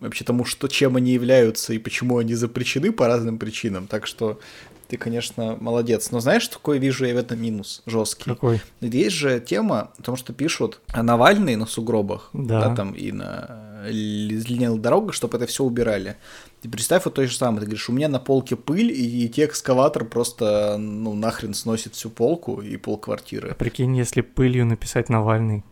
вообще 0.00 0.24
тому, 0.24 0.44
что, 0.44 0.66
чем 0.66 0.96
они 0.96 1.12
являются 1.12 1.74
и 1.74 1.78
почему 1.78 2.18
они 2.18 2.34
запрещены 2.34 2.90
по 2.90 3.06
разным 3.06 3.38
причинам. 3.38 3.86
Так 3.86 4.08
что 4.08 4.40
ты, 4.88 4.96
конечно, 4.96 5.56
молодец. 5.60 6.10
Но 6.10 6.20
знаешь, 6.20 6.48
такой 6.48 6.78
вижу 6.78 7.04
я 7.04 7.14
в 7.14 7.18
этом 7.18 7.40
минус 7.40 7.82
жесткий. 7.84 8.30
Какой? 8.30 8.60
Есть 8.80 9.16
же 9.16 9.38
тема 9.38 9.92
о 9.98 10.02
том, 10.02 10.16
что 10.16 10.32
пишут 10.32 10.80
о 10.88 11.02
Навальный 11.02 11.56
на 11.56 11.66
сугробах, 11.66 12.30
да, 12.32 12.68
да 12.68 12.74
там 12.74 12.92
и 12.92 13.12
на 13.12 13.84
линейных 13.86 14.80
дорогах, 14.80 15.14
чтобы 15.14 15.36
это 15.36 15.46
все 15.46 15.62
убирали. 15.62 16.16
Ты 16.62 16.68
представь 16.68 17.04
вот 17.04 17.14
то 17.14 17.26
же 17.26 17.36
самое, 17.36 17.60
ты 17.60 17.66
говоришь, 17.66 17.88
у 17.88 17.92
меня 17.92 18.08
на 18.08 18.18
полке 18.18 18.56
пыль, 18.56 18.90
и 18.90 19.28
те 19.28 19.44
экскаватор 19.44 20.04
просто, 20.04 20.76
ну, 20.78 21.14
нахрен 21.14 21.54
сносит 21.54 21.94
всю 21.94 22.10
полку 22.10 22.60
и 22.60 22.76
пол 22.76 22.96
квартиры. 22.96 23.50
А 23.50 23.54
прикинь, 23.54 23.96
если 23.96 24.22
пылью 24.22 24.66
написать 24.66 25.08
Навальный. 25.08 25.64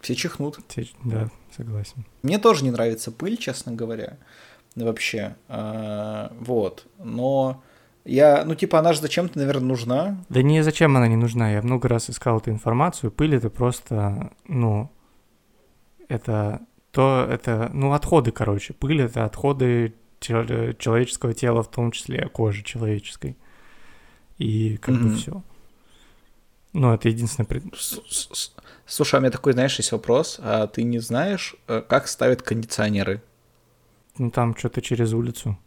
Все 0.00 0.14
чихнут. 0.14 0.60
Все, 0.68 0.86
да, 1.04 1.30
согласен. 1.56 2.06
Мне 2.22 2.38
тоже 2.38 2.64
не 2.64 2.70
нравится 2.70 3.10
пыль, 3.10 3.36
честно 3.36 3.72
говоря, 3.72 4.16
вообще. 4.76 5.34
А, 5.48 6.32
вот, 6.40 6.86
но 6.98 7.62
я, 8.08 8.44
ну, 8.44 8.54
типа, 8.54 8.78
она 8.78 8.92
же 8.92 9.00
зачем-то, 9.00 9.38
наверное, 9.38 9.66
нужна. 9.66 10.24
Да 10.28 10.42
не 10.42 10.62
зачем 10.62 10.96
она 10.96 11.08
не 11.08 11.16
нужна. 11.16 11.52
Я 11.52 11.62
много 11.62 11.88
раз 11.88 12.10
искал 12.10 12.38
эту 12.38 12.50
информацию. 12.50 13.10
Пыль 13.10 13.34
это 13.34 13.50
просто, 13.50 14.32
ну, 14.46 14.90
это 16.08 16.60
то 16.90 17.26
это, 17.30 17.70
ну, 17.72 17.92
отходы, 17.92 18.30
короче. 18.30 18.72
Пыль— 18.72 19.02
это 19.02 19.24
отходы 19.24 19.94
человеческого 20.20 21.34
тела, 21.34 21.62
в 21.62 21.70
том 21.70 21.92
числе 21.92 22.28
кожи 22.28 22.62
человеческой. 22.62 23.36
И 24.38 24.78
как 24.78 24.94
mm-hmm. 24.94 25.02
бы 25.02 25.14
все. 25.14 25.42
Ну, 26.72 26.92
это 26.92 27.08
единственное... 27.08 27.62
Слушай, 28.86 29.16
а 29.16 29.18
у 29.18 29.20
меня 29.20 29.30
такой, 29.30 29.52
знаешь, 29.52 29.76
есть 29.76 29.92
вопрос. 29.92 30.40
А 30.42 30.66
ты 30.66 30.82
не 30.82 30.98
знаешь, 30.98 31.56
э, 31.66 31.82
как 31.86 32.08
ставят 32.08 32.40
кондиционеры? 32.40 33.22
Ну, 34.16 34.30
там 34.30 34.56
что-то 34.56 34.80
через 34.80 35.12
улицу. 35.12 35.58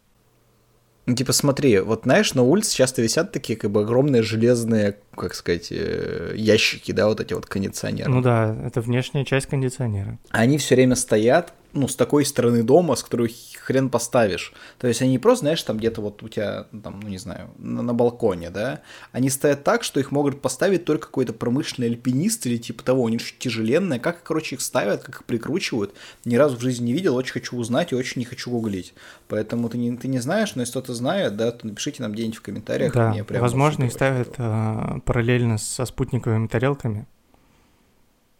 Ну, 1.06 1.16
типа, 1.16 1.32
смотри, 1.32 1.80
вот 1.80 2.02
знаешь, 2.04 2.34
на 2.34 2.42
улице 2.42 2.76
часто 2.76 3.02
висят 3.02 3.32
такие, 3.32 3.58
как 3.58 3.72
бы, 3.72 3.80
огромные 3.80 4.22
железные, 4.22 4.98
как 5.16 5.34
сказать, 5.34 5.68
э, 5.70 6.32
ящики, 6.36 6.92
да, 6.92 7.08
вот 7.08 7.20
эти 7.20 7.34
вот 7.34 7.46
кондиционеры. 7.46 8.08
Ну 8.08 8.22
да, 8.22 8.56
это 8.64 8.80
внешняя 8.80 9.24
часть 9.24 9.46
кондиционера. 9.46 10.18
Они 10.30 10.58
все 10.58 10.76
время 10.76 10.94
стоят, 10.94 11.54
ну, 11.74 11.88
с 11.88 11.96
такой 11.96 12.24
стороны 12.24 12.62
дома, 12.62 12.96
с 12.96 13.02
которой 13.02 13.34
хрен 13.58 13.88
поставишь. 13.88 14.52
То 14.78 14.88
есть 14.88 15.00
они 15.00 15.12
не 15.12 15.18
просто, 15.18 15.44
знаешь, 15.44 15.62
там 15.62 15.78
где-то 15.78 16.00
вот 16.00 16.22
у 16.22 16.28
тебя, 16.28 16.66
там, 16.82 17.00
ну, 17.00 17.08
не 17.08 17.18
знаю, 17.18 17.50
на, 17.58 17.82
на 17.82 17.94
балконе, 17.94 18.50
да, 18.50 18.82
они 19.10 19.30
стоят 19.30 19.64
так, 19.64 19.82
что 19.82 19.98
их 20.00 20.10
могут 20.10 20.40
поставить 20.42 20.84
только 20.84 21.06
какой-то 21.06 21.32
промышленный 21.32 21.88
альпинист 21.88 22.46
или 22.46 22.56
типа 22.58 22.82
того, 22.82 23.06
они 23.06 23.18
тяжеленные. 23.18 24.00
Как, 24.00 24.22
короче, 24.22 24.56
их 24.56 24.60
ставят, 24.60 25.02
как 25.02 25.16
их 25.16 25.24
прикручивают, 25.24 25.94
ни 26.24 26.36
разу 26.36 26.56
в 26.56 26.60
жизни 26.60 26.86
не 26.86 26.92
видел, 26.92 27.16
очень 27.16 27.32
хочу 27.32 27.56
узнать 27.56 27.92
и 27.92 27.96
очень 27.96 28.20
не 28.20 28.26
хочу 28.26 28.50
гуглить. 28.50 28.94
Поэтому 29.28 29.68
ты 29.68 29.78
не, 29.78 29.96
ты 29.96 30.08
не 30.08 30.18
знаешь, 30.18 30.54
но 30.54 30.62
если 30.62 30.72
кто-то 30.72 30.94
знает, 30.94 31.36
да, 31.36 31.52
то 31.52 31.66
напишите 31.66 32.02
нам 32.02 32.12
где-нибудь 32.12 32.36
в 32.36 32.42
комментариях. 32.42 32.92
Да, 32.92 33.10
мне 33.10 33.24
прямо 33.24 33.42
возможно, 33.42 33.84
их 33.84 33.92
ставят 33.92 34.34
а, 34.38 35.00
параллельно 35.04 35.58
со 35.58 35.84
спутниковыми 35.86 36.46
тарелками. 36.48 37.06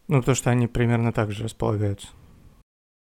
Ну, 0.08 0.22
то, 0.22 0.34
что 0.34 0.50
они 0.50 0.66
примерно 0.66 1.12
так 1.12 1.32
же 1.32 1.44
располагаются. 1.44 2.08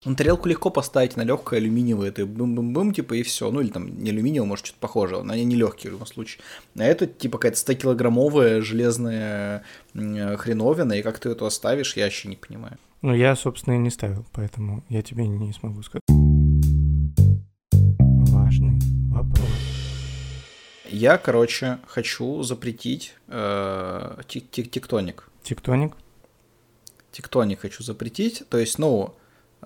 Ну, 0.04 0.16
тарелку 0.16 0.48
легко 0.48 0.68
поставить 0.68 1.16
на 1.16 1.22
легкое 1.22 1.60
алюминиевое, 1.60 2.08
это 2.08 2.26
бым-бым-бым, 2.26 2.92
типа, 2.92 3.14
и 3.14 3.22
все. 3.22 3.52
Ну, 3.52 3.60
или 3.60 3.68
там 3.68 4.02
не 4.02 4.10
алюминиевое, 4.10 4.48
может, 4.48 4.66
что-то 4.66 4.80
похожее, 4.80 5.22
но 5.22 5.32
они 5.32 5.44
не 5.44 5.54
легкие 5.54 5.90
в 5.90 5.92
любом 5.92 6.08
случае. 6.08 6.42
А 6.76 6.82
это, 6.82 7.06
типа, 7.06 7.38
какая-то 7.38 7.72
100-килограммовая 7.72 8.62
железная 8.62 9.62
хреновина, 9.94 10.94
и 10.94 11.02
как 11.02 11.20
ты 11.20 11.28
это 11.28 11.46
оставишь, 11.46 11.96
я 11.96 12.04
вообще 12.04 12.28
не 12.28 12.36
понимаю. 12.36 12.78
Ну, 13.00 13.14
я, 13.14 13.36
собственно, 13.36 13.74
и 13.74 13.78
не 13.78 13.90
ставил, 13.90 14.26
поэтому 14.32 14.82
я 14.88 15.02
тебе 15.02 15.24
не 15.24 15.52
смогу 15.52 15.82
сказать. 15.84 16.02
Важный 17.70 18.80
вопрос. 19.08 19.48
Я, 20.88 21.16
короче, 21.16 21.78
хочу 21.86 22.42
запретить 22.42 23.14
э, 23.28 24.18
тектоник. 24.26 25.28
Тектоник? 25.44 25.96
Тектоник 27.12 27.60
хочу 27.60 27.84
запретить. 27.84 28.42
То 28.48 28.58
есть, 28.58 28.78
ну, 28.78 29.14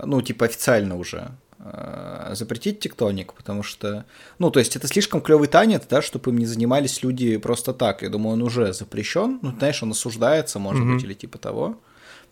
ну, 0.03 0.23
типа 0.23 0.47
официально 0.47 0.97
уже 0.97 1.31
э, 1.59 2.33
запретить 2.35 2.81
тектоник, 2.81 3.33
потому 3.33 3.63
что, 3.63 4.05
ну, 4.39 4.51
то 4.51 4.59
есть 4.59 4.77
это 4.77 4.87
слишком 4.89 5.21
клевый 5.21 5.49
танец, 5.49 5.83
да, 5.89 6.03
чтобы 6.03 6.31
им 6.31 6.39
не 6.39 6.47
занимались 6.47 7.03
люди 7.03 7.37
просто 7.37 7.73
так. 7.73 8.03
Я 8.03 8.11
думаю, 8.11 8.35
он 8.35 8.43
уже 8.43 8.73
запрещен, 8.73 9.39
ну, 9.43 9.53
знаешь, 9.59 9.83
он 9.83 9.93
осуждается, 9.93 10.59
может 10.59 10.83
mm-hmm. 10.83 10.95
быть, 10.95 11.05
или 11.05 11.15
типа 11.15 11.39
того. 11.39 11.79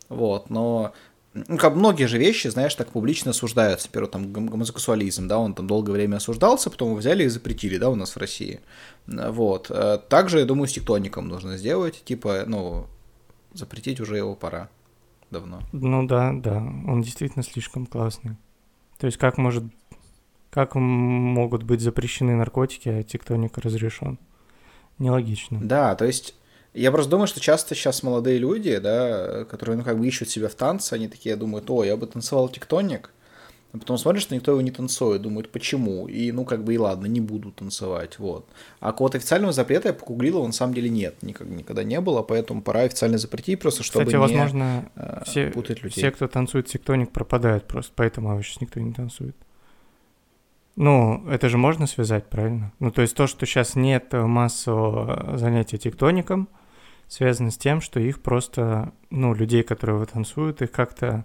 Вот, 0.09 0.50
но 0.50 0.92
ну, 1.33 1.59
как 1.59 1.75
многие 1.75 2.06
же 2.06 2.18
вещи, 2.18 2.47
знаешь, 2.47 2.75
так 2.76 2.90
публично 2.90 3.33
осуждаются. 3.33 3.88
Например, 3.88 4.09
там 4.09 4.33
гомосексуализм, 4.33 5.26
да, 5.26 5.38
он 5.38 5.54
там 5.54 5.66
долгое 5.66 5.92
время 5.92 6.16
осуждался, 6.16 6.71
потом 6.71 6.88
его 6.88 6.99
взяли 6.99 7.25
и 7.25 7.28
запретили, 7.28 7.76
да, 7.76 7.88
у 7.90 7.97
нас 7.97 8.14
в 8.14 8.18
России. 8.18 8.61
Вот. 9.06 9.66
Э, 9.71 9.99
также, 10.09 10.38
я 10.38 10.44
думаю, 10.44 10.68
с 10.68 10.73
тектоником 10.73 11.28
нужно 11.28 11.56
сделать, 11.56 12.04
типа, 12.04 12.44
ну, 12.47 12.87
запретить 13.52 14.00
уже 14.00 14.16
его 14.16 14.35
пора 14.37 14.68
давно. 15.31 15.61
Ну 15.73 16.07
да, 16.07 16.33
да, 16.33 16.57
он 16.57 17.02
действительно 17.02 17.43
слишком 17.43 17.87
классный. 17.87 18.37
То 18.99 19.07
есть 19.07 19.19
как 19.19 19.38
может, 19.38 19.64
как 20.50 20.75
могут 20.75 21.62
быть 21.62 21.81
запрещены 21.81 22.35
наркотики, 22.35 22.88
а 22.88 23.02
тектоник 23.02 23.59
разрешен? 23.59 24.19
Нелогично. 24.99 25.61
Да, 25.62 25.95
то 25.97 26.04
есть 26.04 26.35
я 26.73 26.90
просто 26.90 27.11
думаю, 27.11 27.26
что 27.26 27.40
часто 27.40 27.75
сейчас 27.75 28.02
молодые 28.02 28.38
люди, 28.38 28.76
да, 28.78 29.45
которые, 29.45 29.76
ну, 29.76 29.85
как 29.85 29.99
бы 29.99 30.07
ищут 30.07 30.28
себя 30.28 30.49
в 30.49 30.54
танце, 30.54 30.95
они 30.95 31.09
такие 31.09 31.37
думают, 31.37 31.71
о, 31.71 31.85
я 31.85 31.97
бы 31.97 32.07
танцевал 32.07 32.49
тектоник, 32.49 33.12
а 33.75 33.78
потом 33.78 33.99
смотришь, 33.99 34.23
что 34.23 34.35
никто 34.35 34.52
его 34.52 34.61
не 34.61 34.71
танцует, 34.71 35.21
думают, 35.21 35.50
почему, 35.50 36.07
и, 36.07 36.33
ну, 36.33 36.45
как 36.45 36.64
бы, 36.64 36.75
и 36.75 36.78
ладно, 36.78 37.07
не 37.07 37.21
буду 37.21 37.50
танцевать, 37.50 38.19
вот. 38.19 38.49
А 38.81 38.93
какого-то 38.93 39.19
официального 39.19 39.52
запрета 39.52 39.88
я 39.88 39.95
погуглил, 39.95 40.37
его 40.37 40.47
на 40.47 40.52
самом 40.52 40.75
деле 40.75 40.88
нет, 40.88 41.23
никак, 41.23 41.49
никогда 41.49 41.85
не 41.85 42.00
было, 42.00 42.23
поэтому 42.23 42.62
пора 42.62 42.83
официально 42.83 43.19
запретить, 43.19 43.61
просто 43.61 43.83
чтобы 43.83 44.07
Кстати, 44.07 44.14
не 44.14 44.21
возможно, 44.21 44.90
э, 44.95 45.23
все, 45.26 45.50
путать 45.50 45.83
людей. 45.83 46.00
все, 46.00 46.11
кто 46.11 46.28
танцует 46.28 46.66
тектоник, 46.66 47.11
пропадают 47.11 47.66
просто, 47.66 47.93
поэтому 47.95 48.31
его 48.31 48.43
сейчас 48.43 48.61
никто 48.61 48.81
не 48.81 48.93
танцует. 48.93 49.37
Ну, 50.76 51.28
это 51.28 51.49
же 51.49 51.59
можно 51.59 51.87
связать, 51.87 52.26
правильно? 52.26 52.73
Ну, 52.78 52.90
то 52.90 53.02
есть 53.02 53.14
то, 53.14 53.26
что 53.26 53.45
сейчас 53.45 53.75
нет 53.75 54.12
массового 54.12 55.37
занятия 55.37 55.78
тектоником– 55.78 56.49
связано 57.09 57.50
с 57.50 57.57
тем, 57.57 57.81
что 57.81 58.00
их 58.00 58.23
просто, 58.23 58.93
ну, 59.11 59.35
людей, 59.35 59.62
которые 59.62 60.04
танцуют, 60.07 60.62
их 60.62 60.71
как-то 60.71 61.25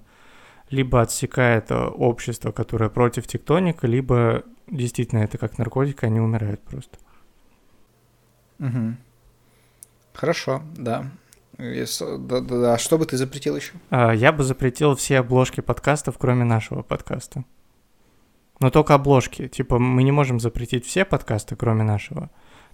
либо 0.70 1.02
отсекает 1.02 1.72
общество, 1.72 2.52
которое 2.52 2.90
против 2.90 3.28
тектоника, 3.28 3.88
либо 3.88 4.44
действительно 4.68 5.20
это 5.20 5.38
как 5.38 5.58
наркотик, 5.58 6.04
они 6.04 6.20
умирают 6.20 6.62
просто. 6.62 6.98
Угу. 8.60 8.96
Хорошо, 10.14 10.62
да. 10.76 11.06
Если, 11.58 12.18
да, 12.18 12.40
да, 12.40 12.62
да. 12.62 12.78
Что 12.78 12.98
бы 12.98 13.06
ты 13.06 13.18
запретил 13.18 13.56
еще? 13.56 13.74
А, 13.90 14.12
я 14.12 14.32
бы 14.32 14.44
запретил 14.44 14.96
все 14.96 15.20
обложки 15.20 15.62
подкастов, 15.62 16.18
кроме 16.18 16.46
нашего 16.46 16.84
подкаста. 16.84 17.44
Но 18.60 18.70
только 18.70 18.94
обложки. 18.94 19.48
Типа, 19.48 19.80
мы 19.80 20.04
не 20.04 20.12
можем 20.12 20.40
запретить 20.40 20.86
все 20.86 21.06
подкасты, 21.06 21.56
кроме 21.56 21.84
нашего 21.84 22.30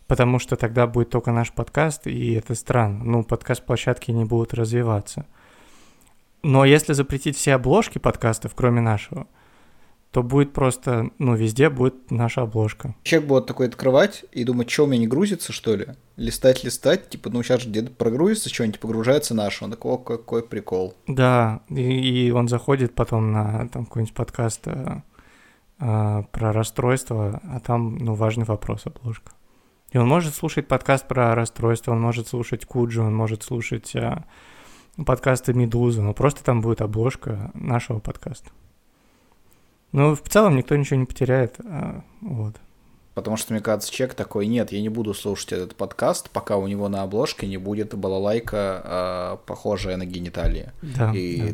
потому 0.07 0.39
что 0.39 0.55
тогда 0.55 0.87
будет 0.87 1.09
только 1.09 1.31
наш 1.31 1.51
подкаст, 1.51 2.07
и 2.07 2.33
это 2.33 2.55
странно. 2.55 3.03
Ну, 3.03 3.23
подкаст-площадки 3.23 4.11
не 4.11 4.25
будут 4.25 4.53
развиваться. 4.53 5.25
Но 6.47 6.63
если 6.63 6.93
запретить 6.93 7.35
все 7.35 7.55
обложки 7.55 7.97
подкастов, 7.97 8.53
кроме 8.53 8.79
нашего, 8.79 9.25
то 10.11 10.21
будет 10.21 10.53
просто, 10.53 11.09
ну, 11.17 11.33
везде 11.33 11.71
будет 11.71 12.11
наша 12.11 12.43
обложка. 12.43 12.93
Человек 13.01 13.27
будет 13.27 13.45
такой 13.47 13.67
открывать 13.67 14.25
и 14.31 14.43
думать, 14.43 14.69
что 14.69 14.83
у 14.83 14.87
меня 14.87 14.99
не 14.99 15.07
грузится, 15.07 15.51
что 15.51 15.75
ли? 15.75 15.87
Листать, 16.17 16.63
листать, 16.63 17.09
типа, 17.09 17.31
ну, 17.31 17.41
сейчас 17.41 17.63
же 17.63 17.69
где-то 17.69 17.89
прогрузится 17.89 18.53
что-нибудь, 18.53 18.79
погружается 18.79 19.33
наше. 19.33 19.63
Он 19.63 19.71
такой, 19.71 19.93
о, 19.93 19.97
какой 19.97 20.43
прикол. 20.43 20.93
Да, 21.07 21.61
и, 21.69 22.27
и 22.27 22.29
он 22.29 22.47
заходит 22.47 22.93
потом 22.93 23.31
на 23.31 23.67
там 23.69 23.85
какой-нибудь 23.85 24.13
подкаст 24.13 24.67
а, 24.67 25.01
а, 25.79 26.21
про 26.31 26.53
расстройство, 26.53 27.41
а 27.43 27.59
там, 27.59 27.97
ну, 27.97 28.13
важный 28.13 28.45
вопрос 28.45 28.85
обложка. 28.85 29.31
И 29.89 29.97
он 29.97 30.07
может 30.07 30.35
слушать 30.35 30.67
подкаст 30.67 31.07
про 31.07 31.33
расстройство, 31.33 31.93
он 31.93 32.01
может 32.01 32.27
слушать 32.27 32.65
Куджи, 32.65 33.01
он 33.01 33.15
может 33.15 33.41
слушать 33.41 33.95
а, 33.95 34.25
подкасты 35.03 35.53
Медузы, 35.53 36.01
но 36.01 36.13
просто 36.13 36.43
там 36.43 36.61
будет 36.61 36.81
обложка 36.81 37.51
нашего 37.53 37.99
подкаста. 37.99 38.49
Ну, 39.91 40.15
в 40.15 40.21
целом 40.21 40.55
никто 40.55 40.75
ничего 40.75 40.99
не 40.99 41.05
потеряет, 41.05 41.55
а, 41.63 42.03
вот. 42.21 42.55
Потому 43.13 43.37
что, 43.37 43.53
мне 43.53 43.61
кажется, 43.61 43.91
человек 43.91 44.15
такой, 44.15 44.45
нет, 44.45 44.73
я 44.73 44.81
не 44.81 44.89
буду 44.89 45.13
слушать 45.13 45.53
этот 45.53 45.75
подкаст, 45.75 46.29
пока 46.29 46.57
у 46.57 46.67
него 46.67 46.89
на 46.89 47.01
обложке 47.03 47.47
не 47.47 47.55
будет 47.55 47.95
балалайка, 47.95 49.37
э, 49.41 49.47
похожая 49.47 49.95
на 49.95 50.05
гениталии. 50.05 50.73
Да, 50.81 51.13
и, 51.15 51.41
да. 51.41 51.47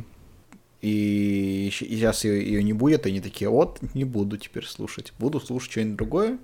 и, 0.81 1.67
и 1.67 1.69
сейчас 1.71 2.23
ее, 2.23 2.43
ее 2.43 2.63
не 2.63 2.73
будет, 2.73 3.05
и 3.05 3.09
они 3.09 3.21
такие, 3.21 3.47
вот, 3.47 3.79
не 3.93 4.05
буду 4.05 4.37
теперь 4.37 4.65
слушать. 4.65 5.13
Буду 5.19 5.39
слушать 5.39 5.71
что-нибудь 5.71 5.97
другое, 5.97 6.39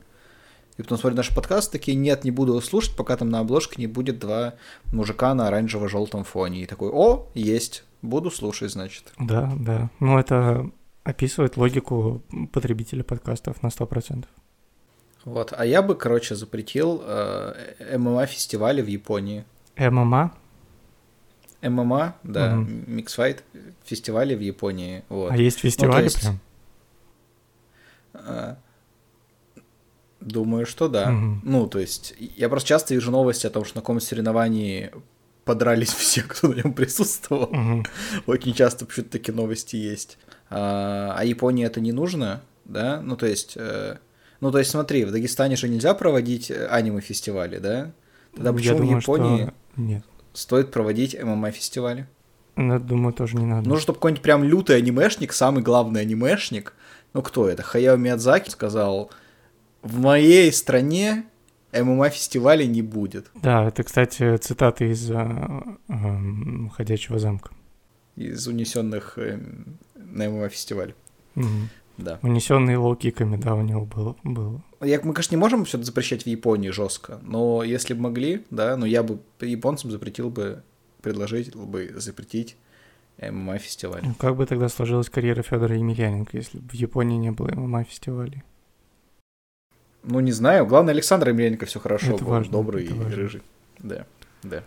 и 0.78 0.84
потом 0.84 0.98
смотрят 0.98 1.18
наш 1.18 1.34
подкаст, 1.34 1.72
такие, 1.72 1.96
нет, 1.98 2.24
не 2.24 2.32
буду 2.32 2.60
слушать, 2.62 2.96
пока 2.96 3.18
там 3.18 3.30
на 3.30 3.40
обложке 3.40 3.76
не 3.78 3.88
будет 3.88 4.20
два 4.20 4.54
мужика 4.94 5.34
на 5.34 5.48
оранжево-желтом 5.48 6.24
фоне. 6.24 6.62
И 6.62 6.66
такой, 6.68 6.90
о, 6.92 7.28
есть, 7.34 7.84
буду 8.02 8.30
слушать, 8.30 8.72
значит. 8.72 9.12
Да, 9.20 9.52
да. 9.58 9.90
Ну, 10.00 10.20
это 10.20 10.70
описывает 11.04 11.58
логику 11.58 12.22
потребителя 12.54 13.04
подкастов 13.04 13.64
на 13.64 13.68
100%. 13.68 14.26
Вот, 15.26 15.54
а 15.58 15.66
я 15.66 15.82
бы, 15.82 15.96
короче, 15.96 16.36
запретил 16.36 17.02
э, 17.04 17.98
ММА-фестивали 17.98 18.82
в 18.82 18.88
Японии. 18.88 19.46
ММА? 19.78 20.32
ММА, 21.62 22.16
да, 22.24 22.54
угу. 22.54 22.70
миксфайт 22.88 23.44
фестивали 23.84 24.36
в 24.36 24.42
Японии. 24.42 25.04
Вот. 25.10 25.32
А 25.32 25.38
есть 25.38 25.60
фестивали 25.60 25.98
ну, 25.98 26.04
есть, 26.04 26.22
прям? 26.22 26.40
Э, 30.20 30.26
Думаю, 30.26 30.66
что 30.66 30.88
да. 30.88 31.12
Угу. 31.12 31.40
Ну, 31.44 31.68
то 31.68 31.80
есть, 31.80 32.16
я 32.18 32.50
просто 32.50 32.70
часто 32.70 32.94
вижу 32.94 33.12
новости 33.12 33.48
о 33.48 33.50
том, 33.50 33.66
что 33.66 33.78
на 33.78 33.82
каком-то 33.82 34.06
соревновании 34.06 34.92
подрались 35.46 35.94
все, 35.94 36.22
кто 36.24 36.50
на 36.50 36.56
нем 36.56 36.74
присутствовал. 36.74 37.44
Угу. 37.44 37.86
Очень 38.28 38.54
часто 38.54 38.86
почему-то 38.86 39.12
такие 39.12 39.34
новости 39.34 39.76
есть. 39.76 40.18
А, 40.50 41.14
а 41.18 41.26
Японии 41.26 41.66
это 41.66 41.82
не 41.82 41.92
нужно, 41.92 42.42
да? 42.66 43.02
Ну, 43.02 43.16
то 43.16 43.26
есть, 43.26 43.54
э, 43.56 43.98
ну, 44.40 44.52
то 44.52 44.60
есть, 44.60 44.72
смотри, 44.72 45.06
в 45.06 45.12
Дагестане 45.12 45.56
же 45.56 45.68
нельзя 45.68 45.94
проводить 45.94 46.52
аниме-фестивали, 46.52 47.58
да? 47.58 47.92
Тогда 48.36 48.54
почему 48.54 48.78
думаю, 48.78 49.00
в 49.00 49.02
Японии 49.02 49.44
что... 49.44 49.82
Нет. 49.82 50.04
стоит 50.34 50.72
проводить 50.72 51.22
ММА-фестивали? 51.22 52.08
Ну, 52.56 52.80
думаю, 52.80 53.14
тоже 53.14 53.38
не 53.38 53.46
надо. 53.46 53.68
Нужно, 53.68 53.82
чтобы 53.82 53.98
какой-нибудь 53.98 54.24
прям 54.24 54.44
лютый 54.44 54.78
анимешник, 54.78 55.34
самый 55.34 55.64
главный 55.64 56.02
анимешник, 56.02 56.74
ну, 57.14 57.22
кто 57.22 57.48
это? 57.48 57.64
Хаяо 57.64 57.98
Миядзаки 57.98 58.50
сказал, 58.50 59.12
в 59.82 60.00
моей 60.00 60.52
стране 60.52 61.26
ММА-фестиваля 61.74 62.66
не 62.66 62.82
будет. 62.82 63.30
Да, 63.36 63.68
это, 63.68 63.84
кстати, 63.84 64.38
цитата 64.38 64.86
из 64.86 65.10
э, 65.12 65.16
э, 65.90 66.70
«Ходячего 66.74 67.20
замка». 67.20 67.52
Из 68.16 68.48
унесенных 68.48 69.18
э, 69.18 69.40
на 69.96 70.30
ММА-фестиваль. 70.30 70.94
Угу. 71.36 71.46
Да. 71.98 72.20
Унесенный 72.22 72.76
лоу-киками, 72.76 73.38
да, 73.38 73.56
у 73.56 73.62
него 73.62 73.86
было. 73.86 74.16
было. 74.24 74.62
Я, 74.82 75.02
мы, 75.02 75.14
конечно, 75.14 75.36
не 75.36 75.40
можем 75.40 75.66
все 75.66 75.78
это 75.78 75.86
запрещать 75.86 76.24
в 76.24 76.28
Японии 76.28 76.70
жестко, 76.70 77.20
но 77.24 77.64
если 77.64 77.96
бы 77.96 78.02
могли, 78.02 78.46
да, 78.52 78.78
но 78.78 78.86
я 78.86 79.02
бы 79.02 79.20
японцам 79.42 79.90
запретил 79.90 80.30
бы, 80.30 80.64
предложить 81.02 81.56
бы 81.56 81.92
запретить 81.96 82.56
ММА-фестиваль. 83.20 84.02
Ну, 84.04 84.14
как 84.14 84.36
бы 84.36 84.46
тогда 84.46 84.70
сложилась 84.70 85.10
карьера 85.10 85.42
Федора 85.42 85.76
Емельяненко, 85.76 86.38
если 86.38 86.60
бы 86.60 86.70
в 86.70 86.74
Японии 86.74 87.18
не 87.18 87.32
было 87.32 87.48
ММА-фестивалей? 87.48 88.44
Ну, 90.04 90.20
не 90.20 90.32
знаю. 90.32 90.66
Главное, 90.66 90.94
Александр 90.94 91.30
Емельяненко 91.30 91.66
все 91.66 91.80
хорошо 91.80 92.16
это 92.16 92.24
был, 92.24 92.32
важно, 92.32 92.52
добрый 92.52 92.86
это 92.86 92.94
и 92.94 92.98
важно. 92.98 93.16
рыжий. 93.16 93.42
Да, 93.80 94.06
да. 94.44 94.64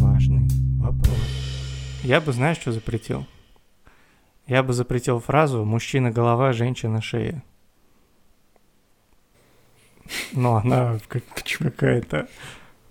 Важный 0.00 0.48
вопрос. 0.78 1.18
Я 2.02 2.20
бы, 2.20 2.32
знаешь, 2.32 2.58
что 2.58 2.72
запретил? 2.72 3.26
Я 4.46 4.62
бы 4.62 4.72
запретил 4.72 5.20
фразу 5.20 5.64
«мужчина– 5.64 6.10
голова, 6.12 6.52
женщина– 6.52 7.00
шея». 7.02 7.44
Но 10.32 10.56
она 10.56 10.98
как, 11.08 11.22
какая-то 11.58 12.28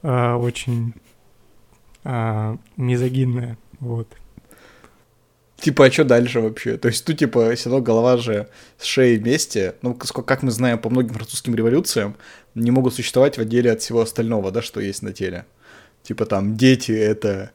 а, 0.02 0.38
очень 0.38 0.94
а, 2.04 2.58
мизогинная, 2.78 3.58
вот. 3.80 4.08
Типа, 5.62 5.86
а 5.86 5.92
что 5.92 6.04
дальше 6.04 6.40
вообще? 6.40 6.78
То 6.78 6.88
есть, 6.88 7.06
тут, 7.06 7.20
типа, 7.20 7.54
все 7.56 7.70
равно 7.70 7.86
голова 7.86 8.18
же 8.18 8.48
с 8.80 8.86
шеей 8.86 9.18
вместе. 9.18 9.76
Ну, 9.84 9.94
как 9.94 10.42
мы 10.42 10.50
знаем 10.50 10.80
по 10.80 10.90
многим 10.90 11.14
французским 11.14 11.54
революциям, 11.54 12.16
не 12.56 12.72
могут 12.72 12.96
существовать 12.96 13.38
в 13.38 13.42
отделе 13.42 13.72
от 13.72 13.82
всего 13.82 14.02
остального, 14.02 14.52
да, 14.52 14.64
что 14.64 14.80
есть 14.82 15.04
на 15.04 15.14
теле. 15.14 15.46
Типа, 16.02 16.26
там, 16.26 16.58
дети— 16.58 16.92
это 16.94 17.52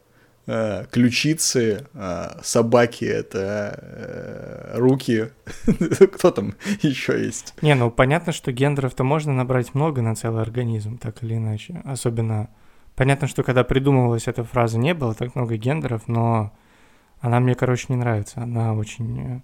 э, 0.46 0.84
ключицы, 0.92 1.86
э, 1.94 2.28
собаки— 2.44 3.04
это 3.06 3.80
э, 3.82 4.78
руки. 4.78 5.30
Кто 6.14 6.30
там 6.30 6.54
еще 6.82 7.20
есть? 7.20 7.54
Не, 7.60 7.74
ну, 7.74 7.90
понятно, 7.90 8.32
что 8.32 8.52
гендеров-то 8.52 9.02
можно 9.02 9.32
набрать 9.32 9.74
много 9.74 10.00
на 10.00 10.14
целый 10.14 10.42
организм, 10.42 10.98
так 10.98 11.24
или 11.24 11.34
иначе. 11.34 11.82
Особенно... 11.84 12.50
Понятно, 12.94 13.26
что 13.26 13.42
когда 13.42 13.62
придумывалась 13.64 14.28
эта 14.28 14.44
фраза, 14.44 14.78
не 14.78 14.94
было 14.94 15.12
так 15.14 15.34
много 15.34 15.56
гендеров, 15.56 16.06
но 16.06 16.52
она 17.20 17.40
мне, 17.40 17.54
короче, 17.54 17.86
не 17.88 17.96
нравится. 17.96 18.42
Она 18.42 18.74
очень, 18.74 19.20
э, 19.20 19.40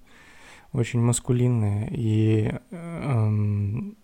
очень 0.73 1.01
маскулинная 1.01 1.89
и, 1.91 2.53
эм, 2.71 3.97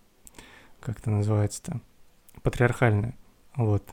как 0.79 0.99
это 0.99 1.11
называется-то, 1.11 1.81
патриархальная. 2.41 3.15
Вот. 3.55 3.83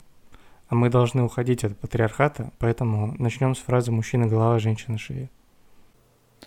А 0.69 0.75
мы 0.75 0.91
должны 0.91 1.23
уходить 1.23 1.65
от 1.65 1.79
патриархата, 1.79 2.53
поэтому 2.59 3.15
начнем 3.19 3.55
с 3.55 3.59
фразы 3.59 3.93
«мужчина– 3.93 4.27
голова, 4.29 4.59
женщина– 4.59 4.99
шея». 4.99 5.31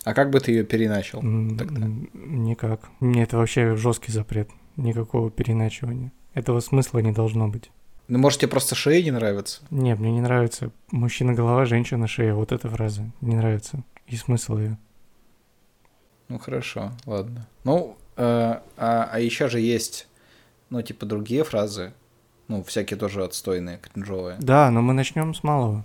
А 0.04 0.14
как 0.14 0.30
бы 0.30 0.40
ты 0.40 0.52
ее 0.52 0.64
переначал 0.64 1.20
тогда? 1.20 1.86
Никак. 2.14 2.88
Мне 3.00 3.24
это 3.24 3.36
вообще 3.36 3.76
жесткий 3.76 4.12
запрет. 4.12 4.50
Никакого 4.76 5.30
переначивания. 5.30 6.12
Этого 6.32 6.60
смысла 6.60 7.00
не 7.00 7.12
должно 7.12 7.48
быть. 7.48 7.70
Ну, 8.10 8.18
может, 8.18 8.40
тебе 8.40 8.48
просто 8.48 8.74
шея 8.74 9.04
не 9.04 9.12
нравится? 9.12 9.62
Нет, 9.70 10.00
мне 10.00 10.10
не 10.10 10.20
нравится 10.20 10.72
мужчина 10.90 11.32
голова, 11.32 11.64
женщина 11.64 12.08
шея. 12.08 12.34
Вот 12.34 12.50
эта 12.50 12.68
фраза. 12.68 13.08
Не 13.20 13.36
нравится. 13.36 13.84
И 14.08 14.16
смысл 14.16 14.58
ее. 14.58 14.78
Ну 16.26 16.40
хорошо, 16.40 16.90
ладно. 17.06 17.46
Ну, 17.62 17.96
э, 18.16 18.22
а, 18.76 19.08
а 19.12 19.20
еще 19.20 19.48
же 19.48 19.60
есть, 19.60 20.08
ну, 20.70 20.82
типа, 20.82 21.06
другие 21.06 21.44
фразы. 21.44 21.92
Ну, 22.48 22.64
всякие 22.64 22.98
тоже 22.98 23.22
отстойные, 23.22 23.78
кринжовые. 23.78 24.38
Да, 24.40 24.72
но 24.72 24.82
мы 24.82 24.92
начнем 24.92 25.32
с 25.32 25.44
малого. 25.44 25.84